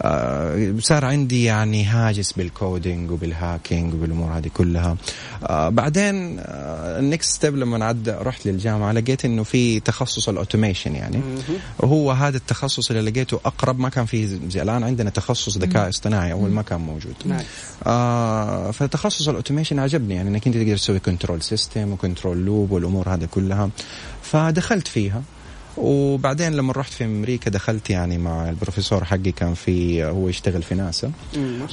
[0.00, 4.96] آه، صار عندي يعني هاجس بال coding وبال hacking وبالأمور هذه كلها.
[5.44, 6.36] آه، بعدين
[6.98, 11.20] ال next step لما عد رحت للجامعة لقيت إنه في تخصص ال automation يعني.
[11.78, 16.32] وهو هذا التخصص اللي لقيته أقرب ما كان فيه زي الآن عندنا تخصص ذكاء اصطناعي
[16.32, 17.14] أول ما كان موجود.
[17.24, 17.40] نعم.
[17.86, 22.70] آه فتخصص ال automation عجبني يعني إنك أنت تقدر تسوي control system و control loop
[22.70, 23.70] والأمور هذه كلها.
[24.22, 25.22] فدخلت فيها.
[25.76, 30.74] وبعدين لما رحت في أمريكا دخلت يعني مع البروفيسور حقي كان في هو يشتغل في
[30.74, 31.12] ناسا.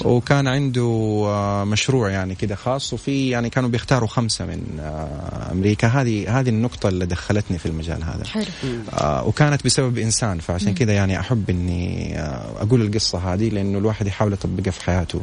[0.06, 0.82] وكان عنده
[1.28, 5.88] آه، مشروع يعني كده خاص وفي يعني كانوا بيختاروا خمسة من آه، أمريكا.
[5.88, 8.26] هذه هذه النقطة اللي دخلتني في المجال هذا.
[8.26, 8.46] حلو.
[8.94, 12.20] آه، وكانت بسبب إنسان فعشان كذا يعني أحب إني
[12.62, 15.22] أقول القصة هذه لأنه الواحد يحاول يطبقها في حياته.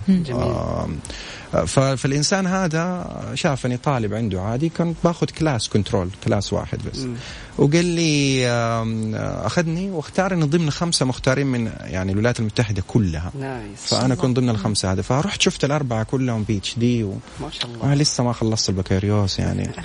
[1.66, 7.06] فالإنسان هذا شافني طالب عنده عادي كنت باخذ class control class واحد بس.
[7.58, 8.48] وقال لي
[9.46, 13.32] أخذني واختارني ضمن خمسة مختارين من يعني الولايات المتحدة كلها.
[13.40, 17.18] nice فأنا كنت ضمن الخمسة هذا فرحت شفت الأربعة كلهم PhD و...
[17.40, 17.92] ما شاء الله.
[17.92, 19.70] آه لسه ما خلصت البكالوريوس يعني.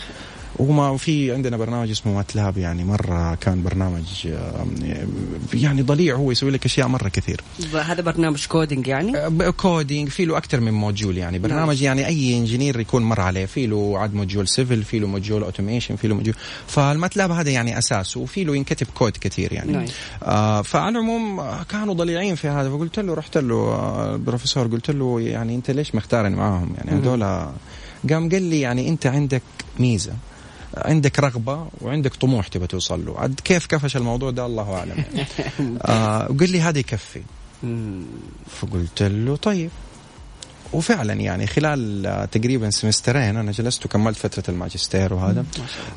[0.60, 4.66] وما في عندنا برنامج اسمه ماتلاب يعني مرة كان برنامج آه،
[5.54, 7.42] يعني ضليع هو يسوي لك أشياء مرة كثير.
[7.74, 11.40] هذا برنامج coding يعني؟ آه، coding في له أكثر من module يعني.
[11.40, 13.46] برنامج يعني أي engineer يكون مر عليه.
[13.46, 16.36] في له عاد module civil في له module automation في له module
[16.68, 19.72] فالماتلاب هذا يعني اساسه وفي له ينكتب كود كثير يعني.
[19.72, 19.92] nice.
[20.24, 22.70] آه فعلى العموم آه، كانوا ضليعين في هذا.
[22.70, 27.24] فقلت له رحت له آه، البروفيسور قلت له يعني أنت ليش مختارني معاهم؟ يعني هذول
[28.10, 29.42] قام قال لي يعني أنت عندك
[29.80, 30.14] ميزة.
[30.78, 33.20] عندك رغبة وعندك طموح تبى توصل له.
[33.20, 34.90] عاد كيف كفش الموضوع ده؟ الله أعلم.
[35.14, 35.28] يعني.
[35.86, 37.22] آه وقال لي هذا يكفي
[38.62, 39.70] فقلت له طيب.
[40.74, 45.46] وفعلا يعني خلال تقريبا سمسترين أنا جلست وكملت فترة الماجستير وهذا.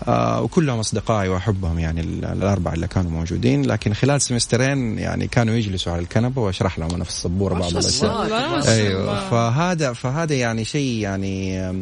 [0.09, 3.67] آه وكلهم أصدقائي وأحبهم يعني ال- الأربعة اللي كانوا موجودين.
[3.67, 8.11] لكن خلال سمسترين يعني كانوا يجلسوا على الكنبة وأشرح لهم أنا في السبورة بعض الأشياء.
[8.69, 11.75] أيوه فهذا فهذا يعني شيء يعني آه،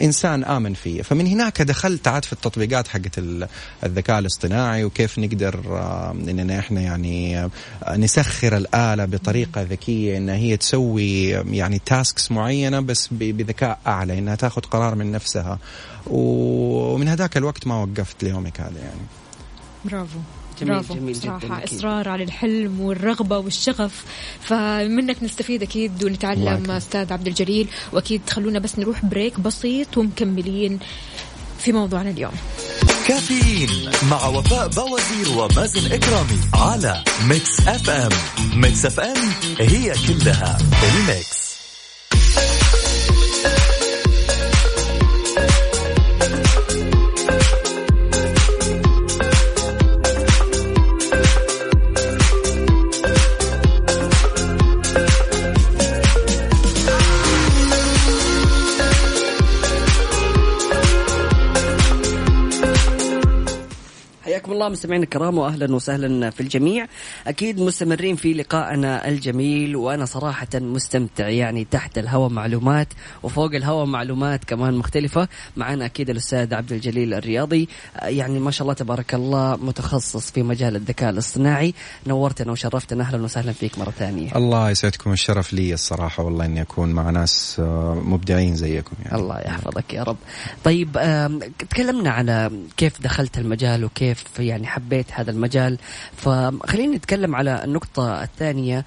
[0.00, 1.02] إنسان آمن فيه.
[1.02, 3.48] فمن هناك دخلت عاد في التطبيقات حقت ال-
[3.84, 7.50] الذكاء الاصطناعي وكيف نقدر آه، إننا إحنا يعني آه،
[7.96, 14.34] نسخر الآلة بطريقة ذكية إن هي تسوي آه، يعني تاسكس معينة بس بذكاء أعلى إنها
[14.34, 15.58] تاخذ قرار من نفسها.
[16.06, 19.00] ومن هذاك الوقت ما وقفت ليومك هذا يعني.
[19.84, 20.18] برافو.
[20.60, 21.78] جميل، برافو جميل جداً، صراحة أكيد.
[21.78, 24.04] إصرار على الحلم والرغبة والشغف
[24.42, 26.70] فمنك نستفيد أكيد ونتعلم.
[26.70, 30.78] أستاذ عبد الجليل وأكيد خلونا بس نروح break بسيط ومكملين
[31.58, 32.32] في موضوعنا اليوم
[33.08, 33.68] كافيين
[34.10, 38.10] مع وفاء بوازير ومازن إكرامي على Mix FM
[38.54, 39.16] Mix FM
[39.58, 41.37] هي كلها ال mix
[64.58, 66.86] الله مستمعينا الكرام واهلا وسهلا في الجميع.
[67.26, 72.88] أكيد مستمرين في لقائنا الجميل وأنا صراحة مستمتع يعني تحت الهواء معلومات
[73.22, 75.28] وفوق الهواء معلومات كمان مختلفة.
[75.56, 77.68] معنا أكيد الأستاذ عبد الجليل الرياضي.
[78.02, 81.74] يعني ما شاء الله تبارك الله متخصص في مجال الذكاء الاصطناعي.
[82.06, 84.36] نورتنا وشرفتنا أهلا وسهلا فيك مرة ثانية.
[84.36, 89.18] الله يسعدكم الشرف لي الصراحة والله إني أكون مع ناس آه، مبدعين زيكم يعني.
[89.18, 90.16] الله يحفظك يا رب.
[90.64, 90.92] طيب
[91.70, 95.78] تكلمنا على كيف دخلت المجال وكيف يعني حبيت هذا المجال.
[96.16, 98.84] فخلينا نتكلم على النقطة الثانية.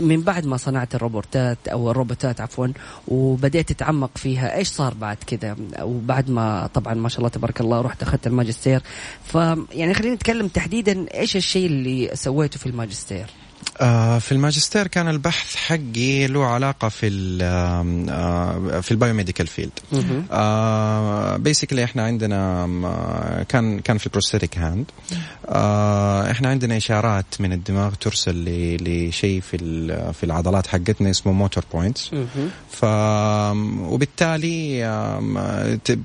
[0.00, 2.66] من بعد ما صنعت الروبوتات أو الروبوتات عفوا
[3.08, 7.80] وبدأت تتعمق فيها إيش صار بعد كذا؟ وبعد ما طبعا ما شاء الله تبارك الله
[7.80, 8.82] رحت أخذت الماجستير.
[9.24, 13.26] فيعني خلينا نتكلم تحديدا إيش الشيء اللي سويته في الماجستير؟
[14.18, 17.38] في الماجستير كان البحث حقي له علاقة في ال
[18.10, 19.72] آه، في ال biomedical field
[21.36, 24.84] basically إحنا عندنا آه، كان كان في ال prosthetic hand
[26.30, 29.56] إحنا عندنا إشارات من الدماغ ترسل ل- لشيء في
[30.12, 32.10] في العضلات حقتنا اسمه motor points
[32.70, 32.84] ف
[33.92, 34.82] وبالتالي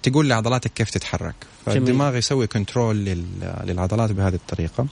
[0.03, 1.35] تقول لعضلاتك كيف تتحرك.
[1.73, 3.23] فالدماغ يسوي control لل-
[3.63, 4.85] للعضلات بهذه الطريقة.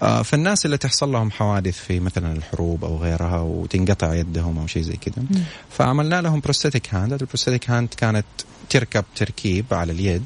[0.00, 4.82] آه، فالناس اللي تحصل لهم حوادث في مثلا الحروب أو غيرها وتنقطع يدهم أو شيء
[4.82, 5.24] زي كذا.
[5.70, 8.26] فعملنا لهم prosthetic hand ال prosthetic hand كانت
[8.70, 10.24] تركب تركيب على اليد.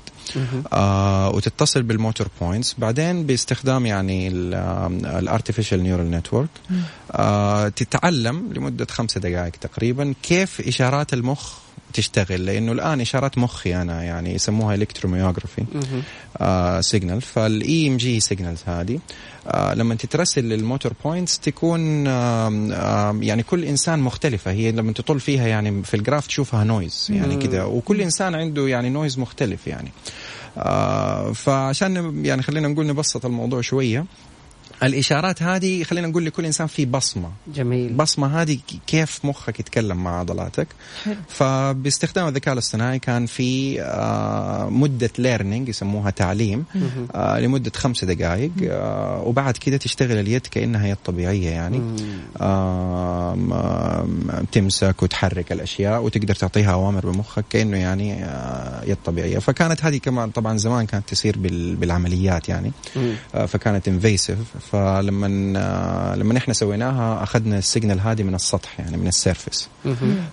[0.72, 6.48] آه وتتصل بال motor points بعدين باستخدام يعني ال artificial neural network
[7.76, 11.52] تتعلم لمدة خمسة دقائق تقريبا كيف إشارات المخ
[11.92, 15.64] تشتغل لأنه الآن إشارات مخي أنا يعني يسموها electromyography
[16.80, 18.98] signal فال EMG signals هذه.
[19.46, 24.50] آه لما تترسل لل motor points تكون آم آم يعني كل إنسان مختلفة.
[24.50, 27.66] هي لما تطل فيها يعني في ال graph تشوفها noise يعني كده.
[27.66, 29.92] وكل إنسان عنده يعني noise مختلف يعني.
[30.58, 34.04] آه فعشان يعني خلينا نقول نبسط الموضوع شوية
[34.82, 37.30] الإشارات هذه خلينا نقول لكل إنسان في بصمة.
[37.54, 37.92] جميل.
[37.92, 40.66] بصمة هذه كيف مخك يتكلم مع عضلاتك.
[41.28, 46.64] فباستخدام الذكاء الاصطناعي كان في آه، مدة ليرنينج يسموها تعليم
[47.14, 51.80] آه، لمدة خمس دقائق آه، وبعد كده تشتغل اليد كأنها يد طبيعية يعني.
[54.52, 58.10] تمسك وتحرك الأشياء وتقدر تعطيها أوامر بمخك كأنه يعني
[58.90, 59.38] يد طبيعية.
[59.38, 62.72] فكانت هذه كمان طبعا زمان كانت تصير بال- بالعمليات يعني.
[63.46, 64.38] فكانت invasive
[64.72, 69.68] فلما لما إحنا سويناها أخذنا ال signal هذه من السطح يعني من ال surface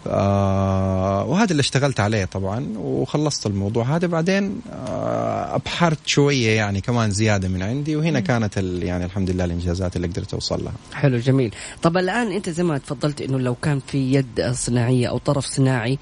[0.07, 4.07] آه وهذا اللي اشتغلت عليه طبعا وخلصت الموضوع هذا.
[4.07, 9.45] بعدين آه أبحرت شوية يعني كمان زيادة من عندي وهنا كانت ال- يعني الحمد لله
[9.45, 10.73] الإنجازات اللي قدرت أوصل لها.
[10.93, 11.55] حلو جميل.
[11.81, 15.99] طب الآن أنت زي ما تفضلت إنه لو كان في يد صناعية أو طرف صناعي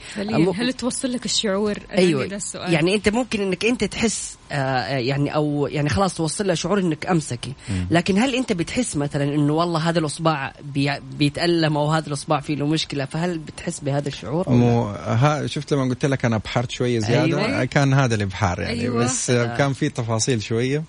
[0.55, 2.25] هل توصل لك الشعور؟ أيوه.
[2.25, 2.73] ده السؤال.
[2.73, 7.53] يعني أنت ممكن إنك أنت تحس يعني أو يعني خلاص توصل له شعور إنك أمسكي
[7.91, 12.55] لكن هل أنت بتحس مثلا إنه والله هذا الأصبع بي بيتألم أو هذا الأصبع فيه
[12.55, 16.99] له مشكلة فهل بتحس بهذا الشعور؟ مو ها شفت لما قلت لك أنا بحرت شوية
[16.99, 17.45] زيادة أيوة.
[17.45, 17.65] أيوة.
[17.65, 19.03] كان هذا الابحار يعني أيوة.
[19.03, 20.83] بس كان في تفاصيل شوية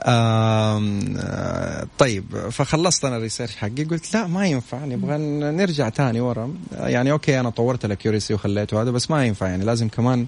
[0.00, 5.18] آه، طيب فخلصت أنا الريسيرش حقي قلت لا ما ينفع نبغى
[5.52, 9.64] نرجع تاني ورا يعني okay أنا طورت ال accuracy وخليته هذا بس ما ينفع يعني
[9.64, 10.26] لازم كمان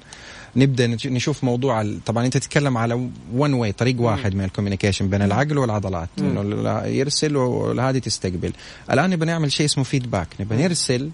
[0.58, 5.08] نبدأ نشوف موضوع ال- طبعا أنت تتكلم على one way طريق واحد من ال communication
[5.08, 6.08] بين العقل والعضلات.
[6.18, 6.40] إنه
[6.86, 8.52] يرسل وهذه تستقبل.
[8.90, 11.10] الآن نبغى نعمل شيء اسمه feedback نبغى نرسل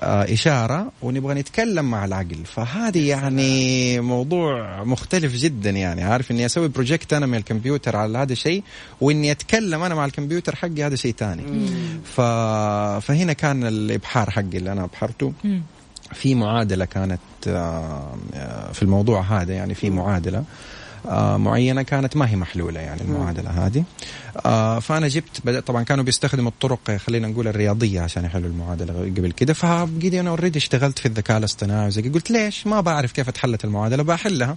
[0.00, 2.44] آه، إشارة ونبغى نتكلم مع العقل.
[2.44, 6.02] فهذه يعني موضوع مختلف جدا يعني.
[6.02, 8.62] عارف إني أسوي project أنا من الكمبيوتر على هذا الشيء
[9.00, 11.42] وإني أتكلم أنا مع الكمبيوتر حقي هذا شيء تاني
[12.04, 12.20] ف...
[13.06, 15.32] فهنا كان الإبحار حقي اللي أنا أبحرته.
[16.12, 20.44] في معادلة كانت آه، آه، في الموضوع هذا يعني في معادلة
[21.08, 23.84] آه، معينة كانت ما هي محلولة يعني المعادلة هذه.
[24.80, 29.52] فأنا جبت بدأت طبعا كانوا بيستخدموا الطرق خلينا نقول الرياضية عشان يحلوا المعادلة قبل كده.
[29.52, 32.02] فبقيت أنا اوريدي اشتغلت في الذكاء الاصطناعي وزي.
[32.02, 34.56] قلت ليش؟ ما بعرف كيف اتحلت المعادلة بحلها.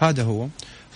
[0.00, 0.46] هذا هو.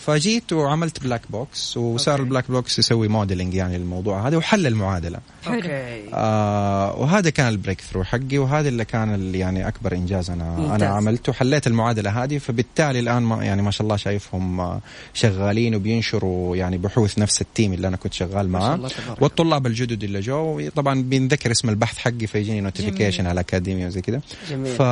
[0.07, 2.25] فجيت وعملت black box وصار okay.
[2.25, 5.19] ال black box يسوي modeling يعني للموضوع هذا وحل المعادلة.
[5.47, 6.05] okay.
[6.15, 10.83] آه وهذا كان ال breakthrough حقي وهذا اللي كان ال- يعني أكبر إنجاز أنا ممتاز.
[10.83, 11.33] أنا عملته.
[11.33, 14.81] حليت المعادلة هذه فبالتالي الآن ما يعني ما شاء الله شايفهم آه،
[15.15, 19.17] شغالين وبينشروا يعني بحوث نفس ال team اللي أنا كنت شغال ما شاء معاه.
[19.21, 24.21] والطلاب الجدد اللي جو طبعا بينذكر اسم البحث حقي فيجيني notification على الاكاديميه وزي كذا.
[24.51, 24.75] جميل.
[24.75, 24.83] ف...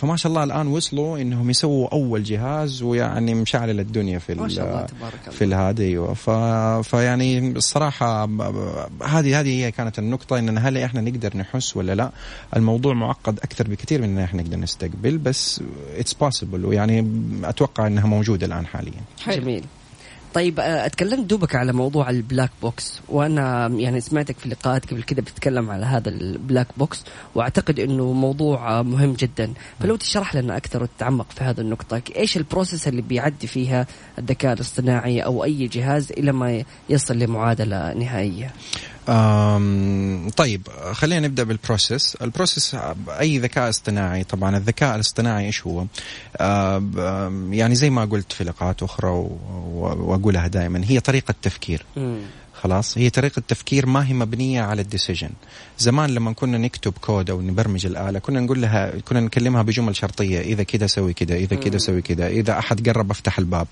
[0.00, 4.66] فما شاء الله الآن وصلوا إنهم يسووا أول جهاز ويعني مشعل الدنيا في ما شاء
[4.68, 6.14] الله ال- تبارك في هذا أيوه.
[6.14, 6.30] ف...
[6.88, 8.24] فيعني الصراحة
[9.04, 12.10] هذه هذه هي كانت النقطة إن هل إحنا نقدر نحس ولا لا؟
[12.56, 15.62] الموضوع معقد أكثر بكثير من إن إحنا نقدر نستقبل بس
[15.96, 17.06] it's possible ويعني
[17.44, 19.00] أتوقع إنها موجودة الآن حاليا.
[19.24, 19.42] حلو.
[19.42, 19.64] جميل.
[20.36, 25.02] طيب آه، اتكلمت دوبك على موضوع ال black box وأنا يعني سمعتك في لقاءات قبل
[25.02, 29.52] كده بتتكلم على هذا ال black box وأعتقد إنه موضوع آه، مهم جدا.
[29.80, 33.86] فلو تشرح لنا أكثر وتتعمق في هذه النقطة إيش ال process اللي بيعدي فيها
[34.18, 38.52] الذكاء الاصطناعي أو أي جهاز إلى ما يصل لمعادلة نهائية؟
[40.36, 42.76] طيب خلينا نبدأ بال process ال process
[43.08, 45.86] أي ذكاء اصطناعي؟ طبعا الذكاء الاصطناعي إيش هو؟
[47.50, 49.10] يعني زي ما قلت في لقاءات أخرى
[49.74, 51.86] وأقولها دائما هي طريقة تفكير.
[52.62, 55.30] خلاص؟ هي طريقة تفكير ما هي مبنية على ال decision.
[55.78, 60.40] زمان لما كنا نكتب كود أو نبرمج الآلة كنا نقول لها كنا نكلمها بجمل شرطية
[60.40, 63.66] إذا كده سوي كده إذا كده سوي كده إذا أحد قرب أفتح الباب.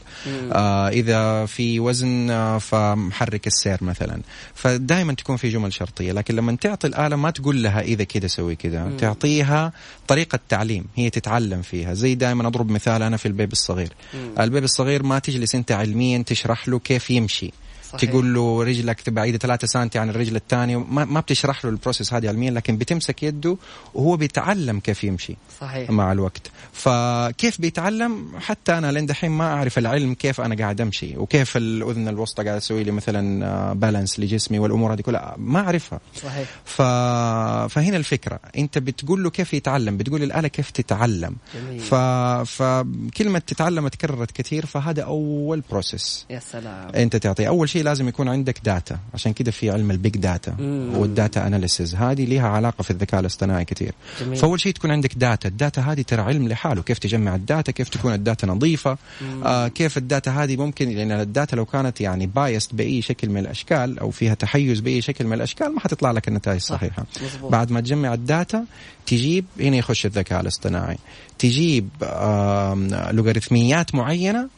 [0.52, 4.20] آه إذا في وزن آه فمحرك السير مثلا.
[4.54, 8.56] فدائما تكون في جمل شرطية لكن لما تعطي الآلة ما تقول لها إذا كده سوي
[8.56, 9.72] كده تعطيها
[10.08, 11.94] طريقة تعليم هي تتعلم فيها.
[11.94, 13.92] زي دائما أضرب مثال أنا في البيبي الصغير.
[14.40, 17.52] ال baby الصغير ما تجلس أنت علميا تشرح له كيف يمشي.
[17.98, 18.10] صحيح.
[18.10, 22.14] تقول له رجلك بعيدة 3 سم عن الرجل الثانية ما, ما بتشرح له ال process
[22.14, 23.56] هذه علميا لكن بتمسك يده
[23.94, 25.90] وهو بيتعلم كيف يمشي صحيح.
[25.90, 26.50] مع الوقت.
[26.72, 32.08] فكيف بيتعلم؟ حتى أنا لين دحين ما أعرف العلم كيف أنا قاعد أمشي وكيف الأذن
[32.08, 36.00] الوسطى قاعد أسوي لي مثلا balance لجسمي والأمور هذه كلها ما أعرفها.
[36.22, 36.48] صحيح.
[36.64, 36.82] ف...
[37.72, 38.40] فهنا الفكرة.
[38.58, 41.36] أنت بتقول له كيف يتعلم بتقول الآلة كيف تتعلم.
[41.54, 41.80] جميل.
[41.80, 41.94] ف...
[41.94, 46.88] فكلمه تتعلم تكررت كثير فهذا أول process يا سلام.
[46.94, 50.56] أنت تعطيه أول شيء لازم يكون عندك data عشان كده في علم ال big data.
[50.94, 53.92] وال data analysis هذه لها علاقة في الذكاء الاصطناعي كثير.
[54.20, 54.36] جميل.
[54.36, 56.82] فأول شيء تكون عندك data ال data هذه ترى علم لحاله.
[56.82, 58.98] كيف تجمع ال data كيف تكون ال data نظيفة؟
[59.44, 63.28] آه كيف ال data هذه ممكن؟ لأن ال data لو كانت يعني biased بأي شكل
[63.28, 67.52] من الأشكال أو فيها تحيز بأي شكل من الأشكال ما حتطلع لك النتائج الصحيحه مظبوط.
[67.52, 68.64] بعد ما تجمع ال data
[69.06, 70.96] تجيب هنا يخش الذكاء الاصطناعي.
[71.38, 74.48] تجيب آم، لوغاريتميات معينة آه،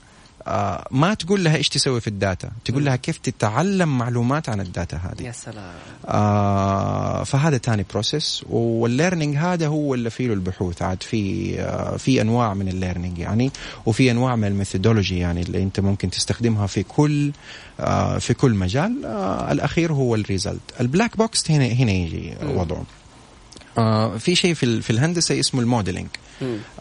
[0.91, 2.51] ما تقول لها إيش تسوي في ال data.
[2.65, 5.23] تقول لها كيف تتعلم معلومات عن ال data هذه.
[5.27, 5.75] يا سلام.
[6.07, 10.83] آه فهذا تاني process وال learning هذا هو اللي فيه البحوث.
[10.83, 13.51] عاد في آه في أنواع من ال learning يعني
[13.87, 17.33] وفي أنواع من ال methodology يعني اللي أنت ممكن تستخدمها في كل
[17.81, 19.05] آه في كل مجال.
[19.05, 22.85] آه الأخير هو ال result ال black box هنا هنا يجي وضعه.
[23.79, 26.07] آه في شيء في ال- في الهندسة اسمه ال modeling.
[26.07, 26.26] آه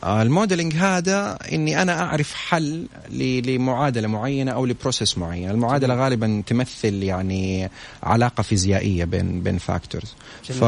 [0.03, 5.49] ال modeling هذا إني أنا أعرف حل لمعادلة معينة أو ل process معين.
[5.49, 7.69] المعادلة غالبا تمثل يعني
[8.03, 10.63] علاقة فيزيائية بين بين factors ف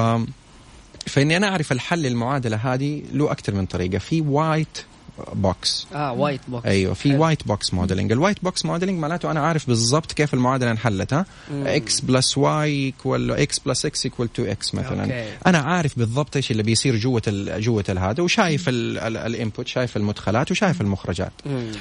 [1.08, 3.98] فإني أنا أعرف الحل للمعادلة هذه له أكثر من طريقة.
[3.98, 4.78] في white
[5.34, 7.24] box آه white box أيوه في حلو.
[7.24, 11.26] white box modeling ال white box modeling معناته أنا عارف بالضبط كيف المعادلة انحلت ها؟
[11.52, 15.04] X plus Y equal X plus X equal 2 X مثلا.
[15.04, 15.26] okay.
[15.48, 17.22] أنا عارف بالضبط إيش اللي بيصير جوة
[17.58, 21.32] جوة هذا وشايف ال input شايف المدخلات وشايف المخرجات.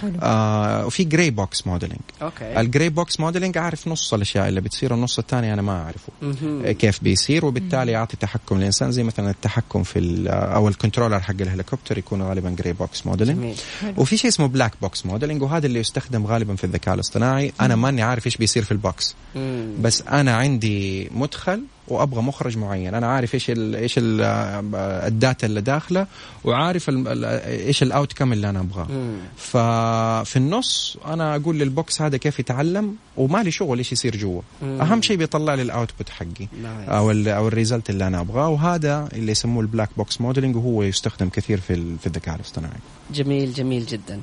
[0.03, 0.12] حلو.
[0.22, 2.61] آه وفي gray box modeling okay.
[2.61, 6.12] ال gray box modeling عارف نص الأشياء اللي بتصير النص الثاني أنا ما أعرفه.
[6.22, 6.70] مهم.
[6.72, 11.99] كيف بيصير وبالتالي يعطي تحكم للإنسان زي مثلا التحكم في أو ال controller حق الهليكوبتر
[11.99, 13.56] يكون غالبا gray box modeling جميل.
[13.96, 17.52] وفي شيء اسمه black box modeling وهذا اللي يستخدم غالبا في الذكاء الاصطناعي.
[17.60, 19.14] أنا ماني عارف إيش بيصير في ال box.
[19.34, 19.74] مم.
[19.80, 22.95] بس أنا عندي مدخل وأبغى مخرج معين.
[22.95, 24.20] أنا عارف إيش ال إيش ال
[25.07, 26.07] ال data اللي داخلة
[26.45, 27.24] وعارف ال-
[27.66, 28.87] إيش ال outcome اللي أنا أبغاه.
[29.37, 34.43] ففي النص أنا أقول لل box هذا كيف يتعلم ومالي شغل إيش يصير جوا.
[34.62, 36.49] أهم شيء بيطلع لي ال output حقي.
[36.62, 36.88] nice.
[36.89, 38.49] أو ال أو ال result اللي أنا أبغاه.
[38.49, 42.78] وهذا اللي يسموه ال black box modeling وهو يستخدم كثير في في الذكاء الاصطناعي.
[43.14, 44.20] جميل جميل جدا.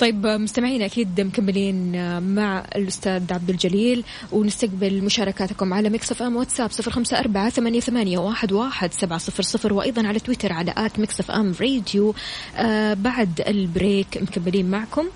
[0.00, 1.92] طيب مستمعينا أكيد مكملين
[2.34, 8.18] مع الأستاذ عبد الجليل ونستقبل مشاركاتكم على Mix FM واتساب صفر خمسة أربعة ثمانية, ثمانية
[8.18, 12.14] واحد, واحد سبعة صفر صفر وأيضا على تويتر على at Mix FM Radio
[12.56, 15.06] آه بعد ال break مكملين معكم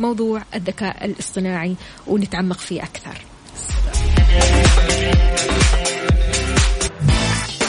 [0.00, 1.74] موضوع الذكاء الاصطناعي
[2.06, 3.18] ونتعمق فيه أكثر.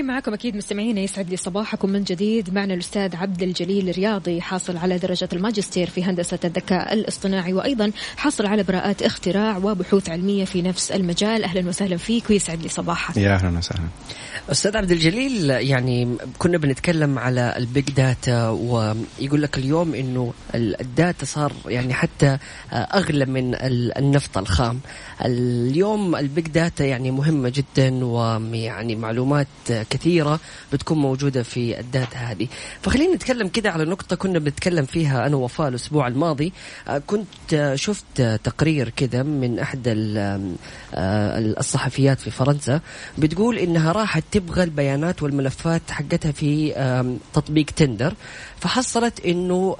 [0.00, 2.54] ومكملين معكم أكيد مستمعينا يسعد لي صباحكم من جديد.
[2.54, 8.46] معنا الأستاذ عبد الجليل الرياضي حاصل على درجة الماجستير في هندسة الذكاء الاصطناعي وأيضا حاصل
[8.46, 11.44] على براءات اختراع وبحوث علمية في نفس المجال.
[11.44, 13.16] أهلا وسهلا فيك ويسعد لي صباحك.
[13.16, 13.88] يا أهلا وسهلا.
[14.50, 20.80] أستاذ عبد الجليل يعني كنا بنتكلم على الـ big data ويقول لك اليوم إنه ال-
[20.80, 22.38] ال data صار يعني حتى
[22.72, 24.80] أغلى من ال- النفط الخام.
[25.24, 30.40] اليوم ال big data يعني مهمة جدا ويعني معلومات كثيرة
[30.72, 32.48] بتكون موجودة في ال data هذه.
[32.82, 36.52] فخلينا نتكلم كده على نقطة كنا بنتكلم فيها أنا وفاء الأسبوع الماضي.
[37.06, 40.54] كنت شفت تقرير كده من احد ال-
[41.58, 42.80] الصحفيات في فرنسا
[43.18, 46.72] بتقول إنها راحت تبغى البيانات والملفات حقتها في
[47.34, 48.14] تطبيق تندر.
[48.60, 49.76] فحصلت إنه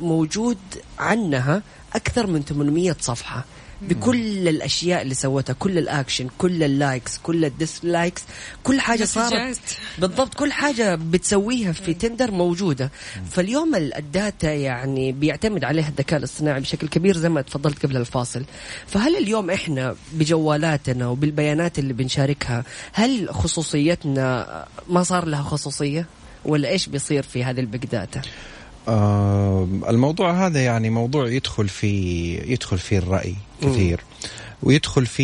[0.00, 0.58] موجود
[0.98, 1.62] عنها
[1.94, 3.44] أكثر من 800 صفحة.
[3.88, 8.22] بكل الأشياء اللي سوتها كل الأكشن كل ال likes كل ال dislikes
[8.64, 9.32] كل حاجة صارت.
[9.98, 12.90] بالضبط كل حاجة بتسويها في تندر موجودة.
[13.30, 17.96] فاليوم ال- ال data يعني بيعتمد عليها الذكاء الاصطناعي بشكل كبير زي ما تفضلت قبل
[17.96, 18.44] الفاصل.
[18.86, 26.06] فهل اليوم إحنا بجوالاتنا وبالبيانات اللي بنشاركها هل خصوصيتنا ما صار لها خصوصية؟
[26.44, 28.22] ولا إيش بيصير في هذه ال big data
[29.88, 31.90] الموضوع هذا يعني موضوع يدخل في
[32.52, 34.00] يدخل في الرأي كثير.
[34.62, 35.22] ويدخل في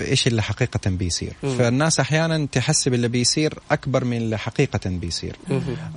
[0.00, 1.32] إيش اللي حقيقة بيصير.
[1.42, 5.36] فالناس أحيانا تحسب اللي بيصير أكبر من اللي حقيقة بيصير.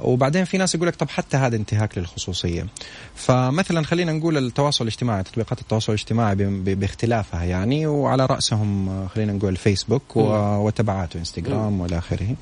[0.02, 2.68] وبعدين في ناس يقول لك طب حتى هذا انتهاك للخصوصية.
[3.16, 9.08] فمثلا خلينا نقول التواصل الاجتماعي تطبيقات التواصل الاجتماعي ب- ب- باختلافها يعني وعلى رأسهم آه،
[9.08, 10.22] خلينا نقول فيسبوك و-
[10.66, 12.36] وتبعاته انستغرام والى آخره.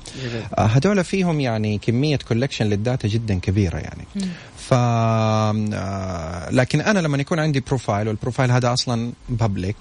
[0.58, 4.04] آه، هذول فيهم يعني كمية collection لل data جدا كبيرة يعني.
[4.58, 9.76] ف آه، لكن أنا لما يكون عندي profile وال profile هذا أصلا public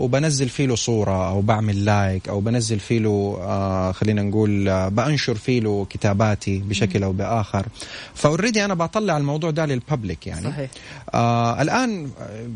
[0.00, 4.88] وبنزل فيه له صورة أو بعمل like أو بنزل فيه له آه خلينا نقول آه
[4.88, 7.66] بأنشر فيه له كتاباتي بشكل أو بآخر.
[8.14, 10.44] ف already أنا بطلع الموضوع ده لل public يعني.
[10.50, 10.70] صحيح.
[11.14, 12.10] آه الآن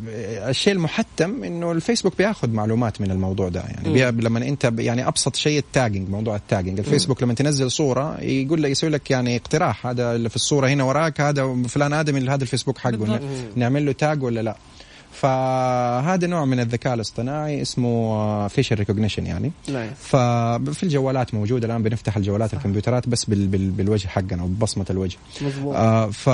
[0.09, 3.88] آه، الشيء المحتم إنه الفيسبوك بياخذ معلومات من الموضوع ده يعني.
[4.11, 8.20] لما أنت ب- يعني أبسط شيء ال tagging موضوع ال tagging الفيسبوك لما تنزل صورة
[8.20, 12.16] يقول لك يسوي لك يعني اقتراح هذا اللي في الصورة هنا وراك هذا فلان آدم
[12.16, 13.20] اللي هذا الفيسبوك حقه.
[13.57, 14.57] نعمل له tag ولا لا؟
[15.15, 19.53] فهذا نوع من الذكاء الاصطناعي اسمه facial recognition يعني.
[19.69, 19.89] نعم.
[20.01, 25.17] ففي الجوالات موجودة الآن بنفتح الجوالات الكمبيوترات بس بال بال بالوجه حقنا أو ببصمة الوجه.
[25.67, 26.29] آه ف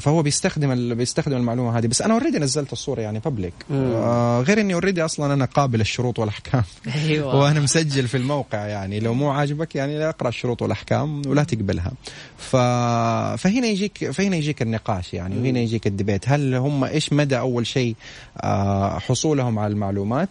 [0.00, 0.94] فهو بيستخدم ال...
[0.94, 1.86] بيستخدم المعلومة هذه.
[1.86, 6.18] بس أنا already نزلت الصورة يعني public آه غير إني already أصلا أنا قابل الشروط
[6.18, 6.62] والأحكام.
[6.94, 7.36] أيوه.
[7.40, 9.00] وأنا مسجل في الموقع يعني.
[9.00, 11.92] لو مو عاجبك يعني لا أقرأ الشروط والأحكام ولا تقبلها.
[12.38, 12.56] ف...
[13.36, 15.38] فهنا يجيك فهنا يجيك النقاش يعني.
[15.38, 17.96] وهنا يجيك ال debate هل هم إيش مدى مدى أول شيء
[18.40, 20.28] آه، حصولهم على المعلومات.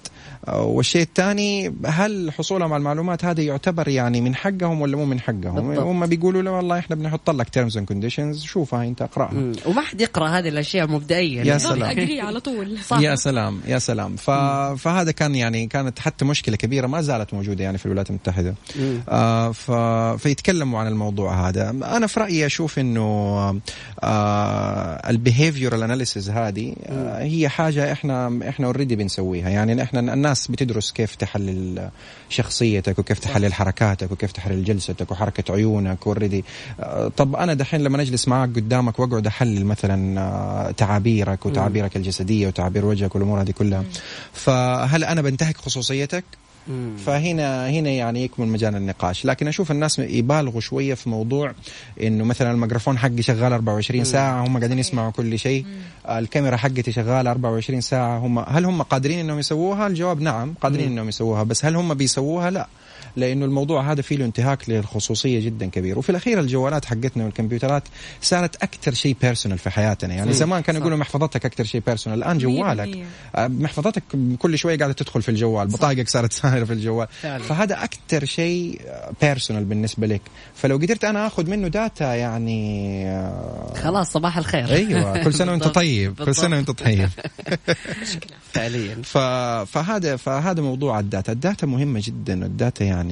[0.47, 5.19] آه، والشيء الثاني هل حصولهم على المعلومات هذا يعتبر يعني من حقهم ولا مو من
[5.19, 5.79] حقهم؟ بالضبط.
[5.79, 9.33] هم بيقولوا له والله إحنا بنحط لك terms and conditions شوفها أنت اقرأها.
[9.33, 9.51] مم.
[9.65, 11.43] وما حد يقرأ هذه الأشياء مبدئيا.
[11.43, 11.83] يا سلام.
[11.83, 12.77] اقري على طول.
[13.05, 14.15] يا سلام يا سلام.
[14.15, 14.31] ف...
[14.77, 18.55] فهذا كان يعني كانت حتى مشكلة كبيرة ما زالت موجودة يعني في الولايات المتحدة.
[19.09, 19.71] آه ف...
[20.21, 21.69] فيتكلموا عن الموضوع هذا.
[21.69, 23.01] أنا في رأيي أشوف إنه
[24.03, 26.73] آه ال behavioral analysis هذه
[27.17, 29.49] هي حاجة إحنا إحنا already بنسويها.
[29.49, 31.89] يعني إحنا الناس بتدرس كيف تحلل
[32.29, 36.45] شخصيتك وكيف تحلل حركاتك وكيف تحلل جلستك وحركة عيونك already
[36.79, 42.47] آه طب أنا دحين لما أجلس معك قدامك وأقعد أحلل مثلا آه تعابيرك وتعابيرك الجسدية
[42.47, 43.83] وتعابير وجهك والأمور هذه كلها
[44.33, 46.23] فهل أنا بنتهك خصوصيتك؟
[47.05, 49.25] فهنا هنا يعني يكمن مجال النقاش.
[49.25, 51.53] لكن أشوف الناس يبالغوا شوية في موضوع
[52.03, 55.65] إنه مثلا الميكروفون حقي شغال 24 ساعة هم قاعدين يسمعوا كل شيء.
[56.09, 61.09] الكاميرا حقتي شغالة 24 ساعة هم هل هم قادرين إنهم يسووها؟ الجواب نعم قادرين إنهم
[61.09, 62.67] يسووها بس هل هم بيسووها؟ لا.
[63.17, 65.99] لأنه الموضوع هذا فيه له انتهاك للخصوصية جدا كبير.
[65.99, 67.83] وفي الأخير الجوالات حقتنا والكمبيوترات
[68.21, 70.13] صارت أكثر شيء personal في حياتنا.
[70.13, 73.05] يعني زمان كانوا يقولوا محفظتك أكثر شيء personal الآن جوالك.
[73.35, 74.03] آه، محفظتك
[74.39, 77.07] كل شوية قاعدة تدخل في الجوال بطاقتك صارت ساهره في الجوال.
[77.21, 77.43] فعلا.
[77.43, 78.81] فهذا أكثر شيء
[79.21, 80.21] personal بالنسبة لك.
[80.55, 84.69] فلو قدرت أنا آخذ منه data يعني آه، خلاص صباح الخير.
[84.69, 85.67] أيوه كل سنة وأنت.
[85.67, 87.09] طيب كل سنة وأنت طيب.
[88.53, 89.01] فعليا.
[89.65, 91.31] فهذا فهذا موضوع ال data.
[91.31, 92.45] ال data مهمة جدا.
[92.45, 93.06] ال data يعني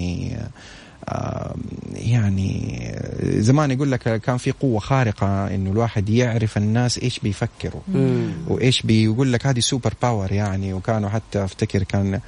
[1.09, 1.55] آه،
[1.93, 2.91] يعني
[3.23, 7.81] زمان يقول لك كان في قوة خارقة إنه الواحد يعرف الناس إيش بيفكروا.
[8.47, 12.19] وإيش بيقول لك هذه super power يعني وكانوا حتى أفتكر كان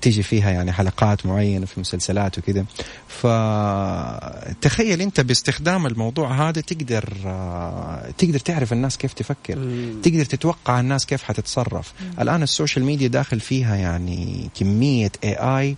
[0.00, 2.64] تيجي فيها يعني حلقات معينة في مسلسلات وكذا.
[3.08, 9.58] فتخيل أنت باستخدام الموضوع هذا تقدر آه، تقدر تعرف الناس كيف تفكر.
[10.02, 11.92] تقدر تتوقع الناس كيف حتتصرف.
[12.20, 15.76] الآن ال social media داخل فيها يعني كمية AI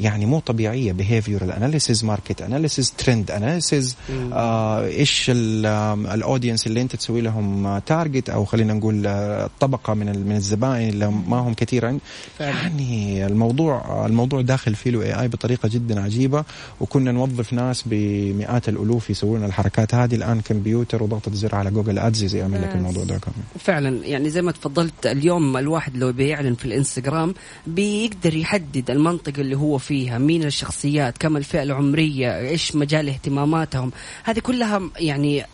[0.00, 3.94] يعني مو طبيعية analysis market analysis trend analysis
[4.32, 10.06] آه إيش ال audience اللي أنت تسوي لهم target أو خلينا نقول آه، طبقة من
[10.26, 12.00] من الزبائن اللي ما هم كثير عند
[12.40, 16.44] يعني الموضوع الموضوع داخل فيه له AI بطريقة جدا عجيبة
[16.80, 20.14] وكنا نوظف ناس بمئات الألوف يسوون الحركات هذه.
[20.14, 24.06] الآن كمبيوتر وضغطة زر على جوجل Ads يعمل لك الموضوع ده كمان فعلا.
[24.06, 27.34] يعني زي ما تفضلت اليوم الواحد لو بيعلن في الإنستغرام
[27.66, 33.92] بيقدر يحدد المنطقة اللي هو فيها مين الشخصيات كم الفئة العمرية إيش مجال اهتماماتهم.
[34.24, 35.44] هذه كلها يعني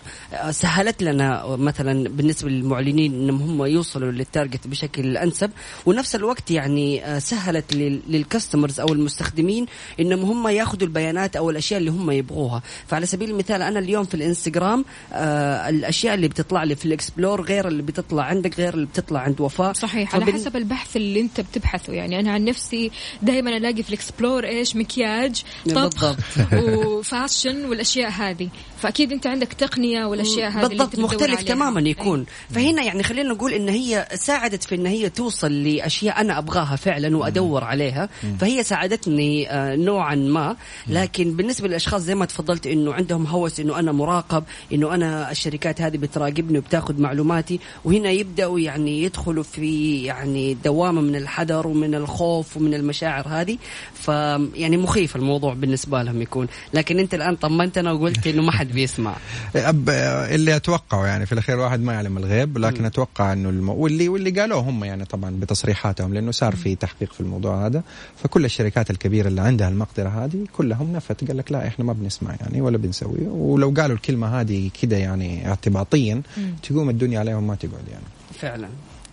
[0.51, 5.51] سهلت لنا مثلا بالنسبة للمعلنين إنهم هم يوصلوا للتارجت بشكل أنسب.
[5.87, 9.67] ونفس الوقت يعني سهلت لل- للكاستمرز أو المستخدمين
[10.01, 12.63] إنهم هم ياخذوا البيانات أو الأشياء اللي هم يبغوها.
[12.87, 17.43] فعلى سبيل المثال أنا اليوم في الإنستغرام آه الأشياء اللي بتطلع لي في ال explore
[17.43, 19.73] غير اللي بتطلع عندك غير اللي بتطلع عند وفاء.
[19.73, 21.93] صحيح على حسب البحث اللي أنت بتبحثه.
[21.93, 22.91] يعني أنا عن نفسي
[23.23, 25.43] دائما ألاقي في ال explore إيش مكياج
[25.75, 26.17] طبخ
[26.87, 28.49] و fashion والأشياء هذه.
[28.79, 31.55] فأكيد أنت عندك تقنية والأشياء هذه بالضبط مختلف عليها.
[31.55, 32.21] تماما يكون.
[32.21, 32.55] أي.
[32.55, 37.17] فهنا يعني خلينا نقول إن هي ساعدت في إن هي توصل لأشياء أنا أبغاها فعلا
[37.17, 38.09] وأدور عليها.
[38.41, 40.57] فهي ساعدتني آه، نوعا ما.
[40.87, 45.81] لكن بالنسبة للأشخاص زي ما تفضلت إنه عندهم هوس إنه أنا مراقب إنه أنا الشركات
[45.81, 47.61] هذه بتراقبني وبتاخذ معلوماتي.
[47.85, 53.59] وهنا يبدأوا يعني يدخلوا في يعني دوامة من الحذر ومن الخوف ومن المشاعر هذه.
[54.07, 54.09] ف
[54.55, 56.47] يعني مخيف الموضوع بالنسبة لهم يكون.
[56.75, 59.17] لكن انت الآن طمنتنا وقلت إنه ما حد بيسمع.
[59.57, 59.89] أب
[60.31, 63.69] اللي أتوقعه يعني في الأخير واحد ما يعلم الغيب لكن أتوقع إنه الم...
[63.69, 67.83] واللي واللي قالوه هم يعني طبعا بتصريحاتهم لأنه صار في تحقيق في الموضوع هذا.
[68.23, 72.35] فكل الشركات الكبيرة اللي عندها المقدرة هذه كلهم نفت قال لك لا إحنا ما بنسمع
[72.41, 73.27] يعني ولا بنسوي.
[73.27, 76.23] ولو قالوا الكلمة هذه كده يعني اعتباطيا
[76.63, 78.05] تقوم الدنيا عليهم ما تقعد يعني.
[78.41, 78.69] فعلا.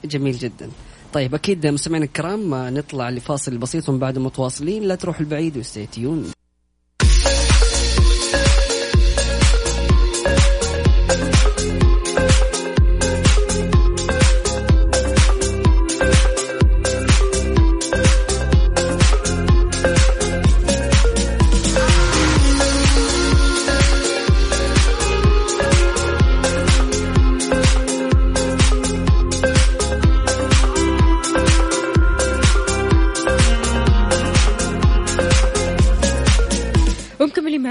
[0.05, 0.69] جميل جدا.
[1.13, 4.83] طيب أكيد مستمعينا الكرام نطلع لفاصل بسيط ومن بعد متواصلين.
[4.83, 6.31] لا تروحوا البعيد وستيتيون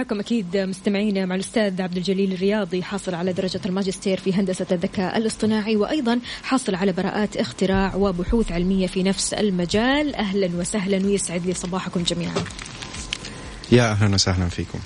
[0.03, 5.19] معكم أكيد مستمعينا مع الأستاذ عبد الجليل الرياضي حاصل على درجة الماجستير في هندسة الذكاء
[5.19, 10.15] الاصطناعي وأيضا حاصل على براءات اختراع وبحوث علمية في نفس المجال.
[10.15, 12.35] أهلا وسهلا ويسعد لي صباحكم جميعا.
[13.73, 14.79] يا أهلا وسهلا فيكم.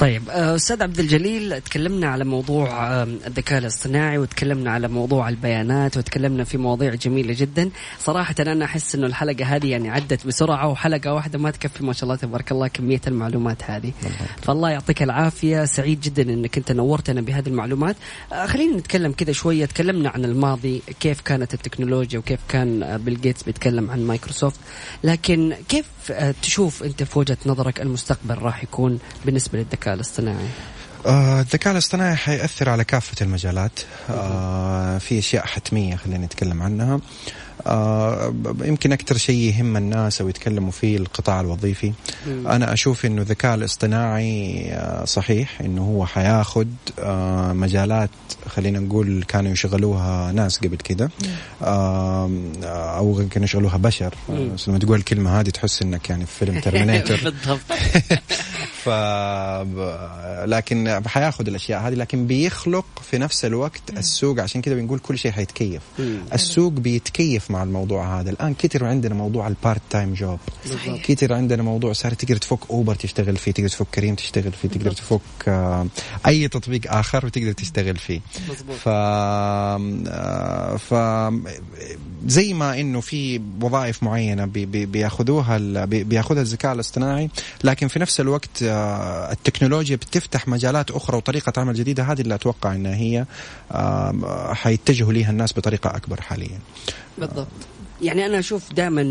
[0.00, 6.44] طيب آه، أستاذ عبد الجليل تكلمنا على موضوع الذكاء الاصطناعي وتكلمنا على موضوع البيانات وتكلمنا
[6.44, 7.70] في مواضيع جميلة جدا.
[7.98, 12.04] صراحة أنا أحس إنه الحلقة هذه يعني عدت بسرعة وحلقة واحدة ما تكفي ما شاء
[12.04, 13.92] الله تبارك الله كمية المعلومات هذه.
[14.42, 15.64] فالله يعطيك العافية.
[15.64, 17.96] سعيد جدا إنك أنت نورتنا بهذه المعلومات.
[18.32, 19.64] آه، خلينا نتكلم كذا شوية.
[19.66, 24.60] تكلمنا عن الماضي كيف كانت التكنولوجيا وكيف كان آه، بيل جيتس بيتكلم عن مايكروسوفت.
[25.04, 25.86] لكن كيف
[26.42, 30.48] تشوف أنت في وجهة نظرك المستقبل راح يكون بالنسبة للذكاء الاصطناعي؟
[31.06, 33.80] آه، الذكاء الاصطناعي حيأثر على كافة المجالات.
[34.10, 37.00] آه، في أشياء حتمية خلينا نتكلم عنها.
[37.66, 38.34] آه،
[38.64, 41.92] يمكن أكثر شيء يهم الناس أو يتكلموا فيه القطاع الوظيفي.
[42.26, 48.10] أنا أشوف أنه الذكاء الاصطناعي آه، صحيح أنه هو حياخد آه، مجالات
[48.48, 51.10] خلينا نقول كانوا يشغلوها ناس قبل كده
[51.62, 54.14] أو كانوا يشغلوها بشر.
[54.30, 57.60] آه، بس لما تقول الكلمة هذه تحس أنك يعني في فيلم Terminator بالضبط.
[58.84, 58.88] ف
[60.44, 65.30] لكن حياخذ الأشياء هذه لكن بيخلق في نفس الوقت السوق عشان كذا بنقول كل شيء
[65.32, 65.82] حيتكيف.
[66.32, 68.30] السوق بيتكيف مع الموضوع هذا.
[68.30, 70.38] الآن كتر عندنا موضوع ال part-time job
[70.70, 71.02] صحيح.
[71.06, 74.92] كتر عندنا موضوع صار تقدر تفك Uber تشتغل فيه تقدر تفك Careem تشتغل فيه تقدر
[74.92, 75.86] تفك آه،
[76.26, 78.20] أي تطبيق آخر وتقدر تشتغل فيه.
[78.84, 80.94] ف آه، ف
[82.26, 87.30] زي ما إنه في وظائف معينة بي- بي- بيأخذوها ال- بي- بيأخذها الذكاء الاصطناعي
[87.64, 92.74] لكن في نفس الوقت آه، التكنولوجيا بتفتح مجالات أخرى وطريقة عمل جديدة هذه اللي أتوقع
[92.74, 93.24] إنها هي
[94.54, 96.58] حيتجهوا ليها الناس بطريقة أكبر حاليا.
[97.18, 97.73] بالضبط.
[98.02, 99.02] يعني أنا أشوف دائما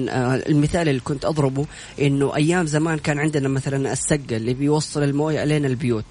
[0.49, 1.65] المثال اللي كنت أضربه
[2.01, 6.05] إنه أيام زمان كان عندنا مثلا السقة اللي بيوصل الموية الين البيوت.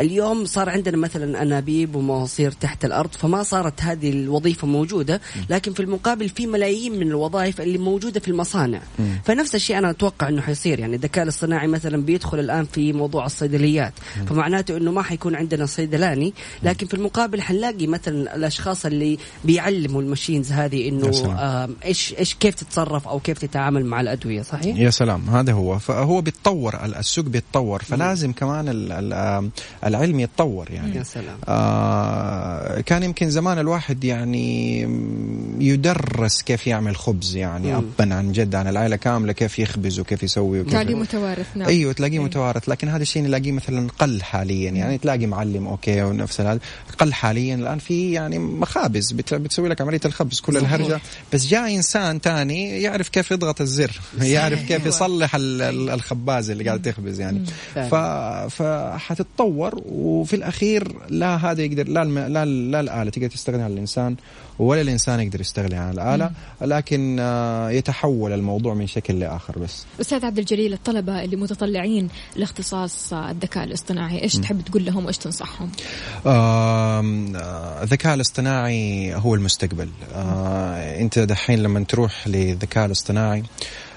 [0.00, 5.20] اليوم صار عندنا مثلا أنابيب ومواسير تحت الأرض فما صارت هذه الوظيفة موجودة.
[5.50, 8.80] لكن في المقابل في ملايين من الوظائف اللي موجودة في المصانع.
[9.24, 10.78] فنفس الشيء أنا أتوقع إنه حيصير.
[10.78, 13.92] يعني الذكاء الاصطناعي مثلا بيدخل الآن في موضوع الصيدليات.
[14.26, 16.34] فمعناته إنه ما حيكون عندنا صيدلاني.
[16.62, 21.76] لكن في المقابل حنلاقي مثلا الأشخاص اللي بيعلموا الماشينز هذه إنه سلام.
[22.12, 25.78] إيش إيش كيف تتصرف أو كيف تتعامل مع الأدوية صحيح؟ يا سلام هذا هو.
[25.78, 28.64] فهو بيتطور ال- السوق بيتطور فلازم كمان
[29.84, 30.96] العلم يتطور يعني.
[30.96, 31.36] يا سلام.
[31.48, 34.80] آه كان يمكن زمان الواحد يعني
[35.60, 37.76] يدرس كيف يعمل خبز يعني.
[37.76, 41.68] ابا عن جد عن العائلة كاملة كيف يخبز وكيف يسوي وكيف تعليم متوارث نعم.
[41.68, 42.24] أيوه تلاقيه أيوة.
[42.24, 42.68] متوارث.
[42.68, 46.60] لكن هذا الشيء نلاقيه مثلا قل حاليا يعني تلاقي معلم أوكي ونفس هذا
[46.98, 47.54] قل حاليا.
[47.54, 50.56] الآن في يعني مخابز بت- بتسوي لك عملية الخبز كل.
[50.56, 51.00] الهرجة.
[51.32, 54.00] بس جاء إنسان تاني يعرف كيف يضغط الزر.
[54.20, 57.44] يعرف كيف يصلح ال- ال- الخبازه اللي قاعد تخبز يعني.
[57.74, 57.94] ف
[58.62, 62.18] فحتتطور وفي الأخير لا هذا يقدر لا الم...
[62.18, 64.16] لا, لا الآلة تقدر تستغني عن الإنسان.
[64.58, 66.30] ولا الإنسان يقدر يستغني عن الآلة
[66.60, 69.84] لكن آه، يتحول الموضوع من شكل لآخر بس.
[70.00, 75.70] أستاذ عبد الجليل الطلبة اللي متطلعين لاختصاص الذكاء الاصطناعي إيش تحب تقول لهم وإيش تنصحهم؟
[76.26, 77.02] آه،
[77.82, 79.88] الذكاء الاصطناعي هو المستقبل.
[80.14, 83.42] آه، أنت دحين لما تروح للذكاء الاصطناعي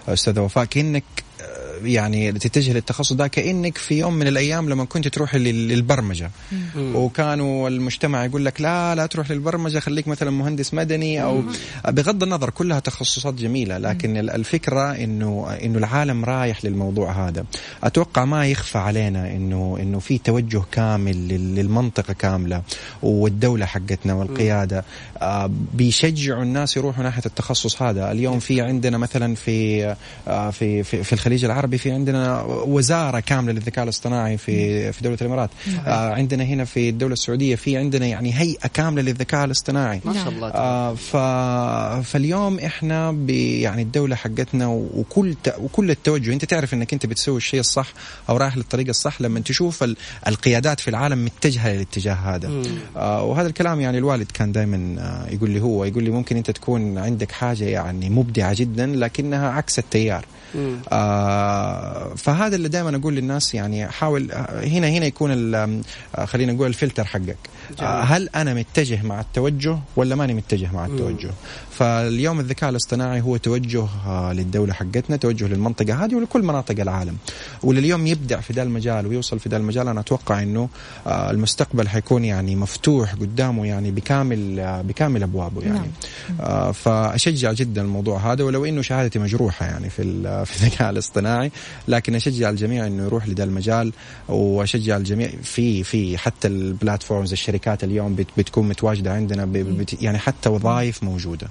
[0.07, 1.03] أستاذ وفاء كأنك
[1.41, 1.50] آه،
[1.83, 6.31] يعني تتجه للتخصص ده كأنك في يوم من الأيام لما كنت تروح لل- للبرمجة.
[6.77, 11.43] وكانوا المجتمع يقول لك لا لا تروح للبرمجة خليك مثلا مهندس مدني أو
[11.87, 17.45] بغض النظر كلها تخصصات جميلة لكن ال- الفكرة إنه إنه العالم رايح للموضوع هذا.
[17.83, 22.61] أتوقع ما يخفى علينا إنه إنه في توجه كامل لل- للمنطقة كاملة
[23.03, 24.83] والدولة حقتنا والقيادة.
[25.21, 28.11] آه، بيشجعوا الناس يروحوا ناحية التخصص هذا.
[28.11, 29.95] اليوم في عندنا مثلا في
[30.27, 35.17] آه، في في, في الخليج العربي في عندنا وزارة كاملة للذكاء الاصطناعي في في دولة
[35.21, 35.49] الإمارات.
[35.87, 40.01] آه، عندنا هنا في الدولة السعودية في عندنا يعني هيئة كاملة للذكاء الاصطناعي.
[40.05, 41.15] ما شاء الله آه ف...
[42.07, 43.29] فاليوم إحنا ب...
[43.29, 45.55] يعني الدولة حقتنا وكل ت...
[45.59, 47.93] وكل التوجه أنت تعرف إنك أنت بتسوي الشيء الصح
[48.29, 49.97] أو رايح للطريق الصح لما تشوف ال...
[50.27, 52.51] القيادات في العالم متجهة للاتجاه هذا.
[52.97, 56.51] آه وهذا الكلام يعني الوالد كان دائما آه يقول لي هو يقول لي ممكن أنت
[56.51, 60.25] تكون عندك حاجة يعني مبدعة جدا لكنها عكس التيار.
[60.91, 65.81] آه فهذا اللي دائما أقول للناس يعني حاول آه، هنا هنا يكون آه،
[66.25, 67.37] خلينا نقول الفلتر حقك.
[67.79, 71.29] آه هل أنا متجه مع التوجه ولا ماني متجه مع التوجه؟
[71.71, 77.17] فاليوم الذكاء الاصطناعي هو توجه آه، للدولة حقتنا توجه للمنطقة هذه ولكل مناطق العالم.
[77.63, 80.69] واللي اليوم يبدع في ذا المجال ويوصل في ذا المجال أنا أتوقع إنه
[81.07, 85.91] آه، المستقبل حيكون يعني مفتوح قدامه يعني بكامل بكامل أبوابه يعني.
[86.39, 86.71] نعم.
[86.71, 90.01] فأشجع جدا الموضوع هذا ولو إنه شهادتي مجروحة يعني في
[90.45, 91.51] في الذكاء الاصطناعي
[91.87, 93.93] لكن أشجع الجميع إنه يروح لذا المجال
[94.29, 100.49] وأشجع الجميع في في حتى البلاتفورمز الشركات اليوم بت بتكون متواجدة عندنا بت يعني حتى
[100.49, 101.47] وظائف موجودة.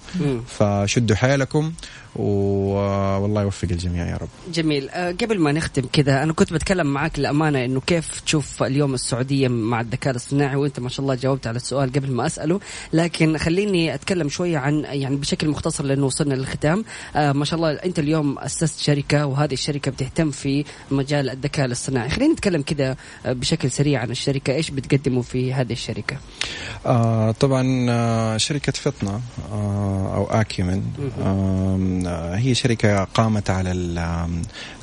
[0.47, 1.73] فشدوا حيلكم.
[2.17, 4.29] والله يوفق الجميع يا رب.
[4.53, 4.91] جميل.
[4.91, 9.49] أه قبل ما نختم كذا أنا كنت بتكلم معك الامانه إنه كيف تشوف اليوم السعودية
[9.49, 12.61] مع الذكاء الاصطناعي وأنت ما شاء الله جاوبت على السؤال قبل ما أسأله.
[12.93, 16.85] لكن خليني أتكلم شوية عن يعني بشكل مختصر لأنه وصلنا للختام.
[17.17, 22.11] أه ما شاء الله أنت اليوم أسست شركة وهذه الشركة بتهتم في مجال الذكاء الاصطناعي.
[22.11, 22.97] خلينا نتكلم كده
[23.27, 24.55] بشكل سريع عن الشركة.
[24.55, 26.17] إيش بتقدموا في هذه الشركة؟
[26.87, 29.21] آه طبعا آه شركة فطنة
[29.53, 30.83] آه أو Acumen.
[31.23, 33.99] آه هي شركة قامت على ال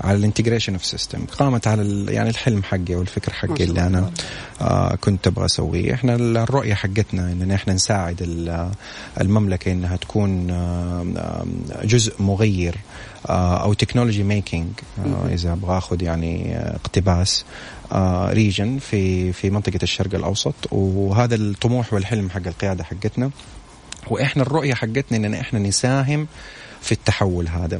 [0.02, 1.26] على ال integration of system.
[1.26, 4.12] قامت على يعني الحلم حقي والفكر حقي اللي أنا
[4.62, 5.94] آه كنت أبغى أسويه.
[5.94, 8.22] إحنا الرؤية حقتنا ان إحنا نساعد
[9.22, 11.46] المملكة إنها تكون آه
[11.84, 12.76] جزء مغير
[13.30, 14.70] آه أو technology making
[15.06, 17.46] آه إذا أبغى آخذ يعني اقتباس
[17.92, 20.56] آه region في في منطقة الشرق الأوسط.
[20.72, 23.32] وهذا الطموح والحلم حق القيادة حقتنا.
[24.08, 26.28] وإحنا الرؤية حقتنا ان إحنا نساهم
[26.88, 27.80] في التحول هذا.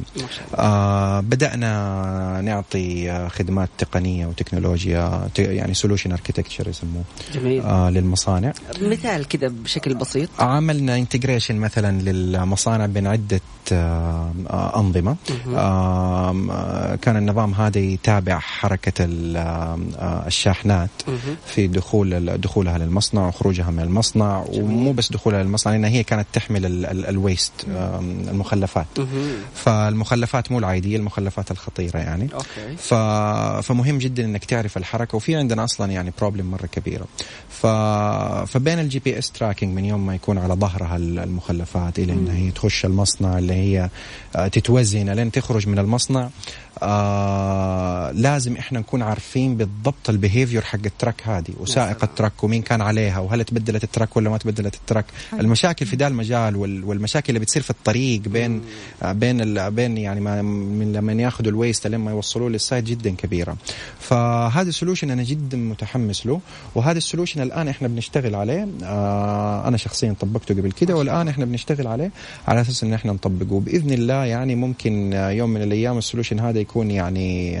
[0.54, 7.04] آه بدأنا نعطي خدمات تقنية وتكنولوجيا يعني solution architecture يسموه.
[7.34, 7.62] جميل.
[7.62, 8.52] آه للمصانع.
[8.80, 10.28] مثال كذا بشكل بسيط.
[10.38, 13.40] عملنا integration مثلا للمصانع بين عدة
[13.72, 14.32] آه
[14.76, 15.16] أنظمة.
[15.56, 19.06] آه كان النظام هذا يتابع حركة
[20.26, 20.90] الشاحنات
[21.46, 24.44] في دخول دخولها للمصنع وخروجها من المصنع.
[24.48, 27.52] ومو بس دخولها للمصنع لأن هي كانت تحمل ال waste
[28.30, 28.86] المخلفات.
[29.54, 32.28] فالمخلفات مو العادية المخلفات الخطيرة يعني.
[32.34, 32.76] okay.
[32.76, 32.94] ف...
[33.66, 37.06] فمهم جدا إنك تعرف الحركة وفي عندنا أصلا يعني problem مرة كبيرة.
[37.48, 37.66] ف...
[38.46, 42.84] فبين ال GPS tracking من يوم ما يكون على ظهرها المخلفات إلى انها هي تخش
[42.84, 43.90] المصنع اللي هي
[44.52, 46.28] تتوزن لين تخرج من المصنع
[46.82, 52.44] آه لازم إحنا نكون عارفين بالضبط ال behavior حق ال truck هذه وسائق ال truck
[52.44, 56.06] ومين كان عليها وهل تبدلت ال truck ولا ما تبدلت ال truck المشاكل في ذا
[56.06, 58.60] المجال والمشاكل اللي بتصير في الطريق بين آه
[59.04, 63.56] بين بين يعني ما من لما ياخذوا ال waste لما يوصلوه لل site جدا كبيره
[64.00, 66.40] فهذا ال solution أنا جدا متحمس له
[66.74, 68.68] وهذا ال solution الآن إحنا بنشتغل عليه.
[68.84, 72.10] آه أنا شخصيا طبقته قبل كده والآن إحنا بنشتغل عليه
[72.48, 73.60] على أساس إن إحنا نطبقه.
[73.60, 77.60] بإذن الله يعني ممكن يوم من الأيام ال solution هذا يكون يعني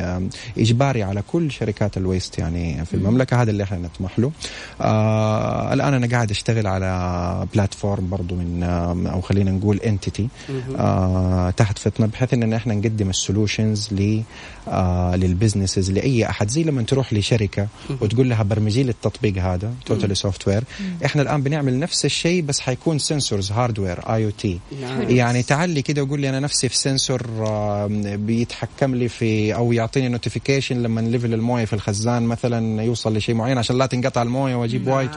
[0.58, 3.42] إجباري على كل شركات ال waste يعني في المملكة.
[3.42, 4.30] هذا اللي إحنا نطمح له.
[4.80, 8.62] آه الآن أنا قاعد أشتغل على platform برضو من
[9.12, 10.28] أو خلينا نقول entity
[10.78, 11.07] آه
[11.56, 14.22] تحت فطنه بحيث ان إحنا نقدم ال solutions ل
[14.68, 16.50] آه لل businesses لأي أحد.
[16.50, 17.68] زي لما تروح لشركة
[18.00, 20.64] وتقول لها برمج لي التطبيق هذا totally software
[21.04, 24.58] إحنا الآن بنعمل نفس الشيء بس حيكون sensors hardware IoT
[25.08, 29.72] يعني تعال لي كده وقول لي أنا نفسي في sensor آه بيتحكم لي في أو
[29.72, 34.54] يعطيني notification لما level الموية في الخزان مثلا يوصل لشيء معين عشان لا تنقطع الموية
[34.54, 35.10] وأجيب وايت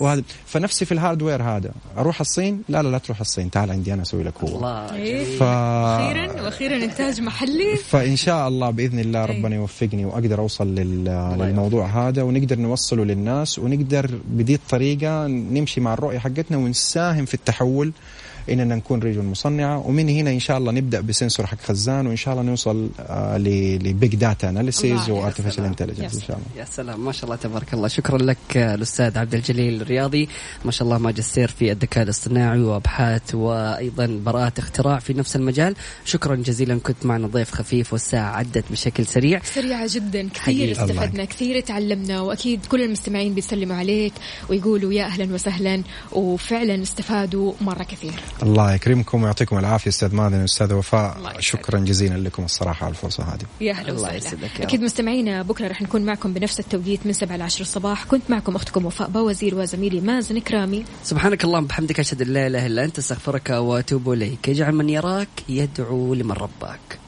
[0.00, 1.72] وهذا فنفسي في ال hardware هذا.
[1.98, 3.50] أروح الصين؟ لا لا لا تروح الصين.
[3.50, 4.56] تعال عندي أنا أسوي لك هو.
[4.56, 4.96] الله.
[5.24, 5.42] ف...
[5.42, 7.76] أخيرا وأخيرا إنتاج محلي.
[7.76, 11.04] فإن شاء الله بإذن الله ربنا يوفقني وأقدر أوصل لل...
[11.38, 17.92] للموضوع هذا ونقدر نوصله للناس ونقدر بهذي الطريقة نمشي مع الرؤية حقتنا ونساهم في التحول
[18.50, 19.78] إننا نكون region مصنعة.
[19.86, 23.38] ومن هنا إن شاء الله نبدأ ب sensor حق خزان وإن شاء الله نوصل آه
[23.38, 26.60] ل big data analysis و artificial intelligence إن شاء الله.
[26.60, 27.04] يا سلام.
[27.04, 27.88] ما شاء الله تبارك الله.
[27.88, 30.28] شكرا لك الأستاذ عبد الجليل الرياضي.
[30.64, 35.74] ما شاء الله ماجستير في الذكاء الاصطناعي وأبحاث وأيضا براءات اختراع في نفس المجال.
[36.04, 36.78] شكرا جزيلا.
[36.78, 39.40] كنت معنا ضيف خفيف والساعة عدت بشكل سريع.
[39.44, 40.28] سريعة جدا.
[40.34, 44.12] كثير استفدنا كثير تعلمنا وأكيد كل المستمعين بيسلموا عليك
[44.48, 45.82] ويقولوا يا أهلا وسهلا
[46.12, 48.12] وفعلا استفادوا مرة كثير.
[48.42, 51.36] الله يكرمكم ويعطيكم العافية أستاذ ماذن واستاذ وفاء.
[51.38, 53.46] شكرا جزيلا لكم الصراحة على الفرصه هذه.
[53.60, 54.46] يا أهلا وسهلا.
[54.60, 58.04] أكيد مستمعينا بكرة رح نكون معكم بنفس التوقيت من 7 ل 10 الصباح.
[58.04, 62.66] كنت معكم أختكم وفاء بوزير وزميلي مازن كرامي سبحانك اللهم بحمدك أشهد أن لا إله
[62.66, 64.48] إلا أنت أستغفرك وأتوب إليك.
[64.48, 67.03] اجعل من يراك يدعو لمن رباك.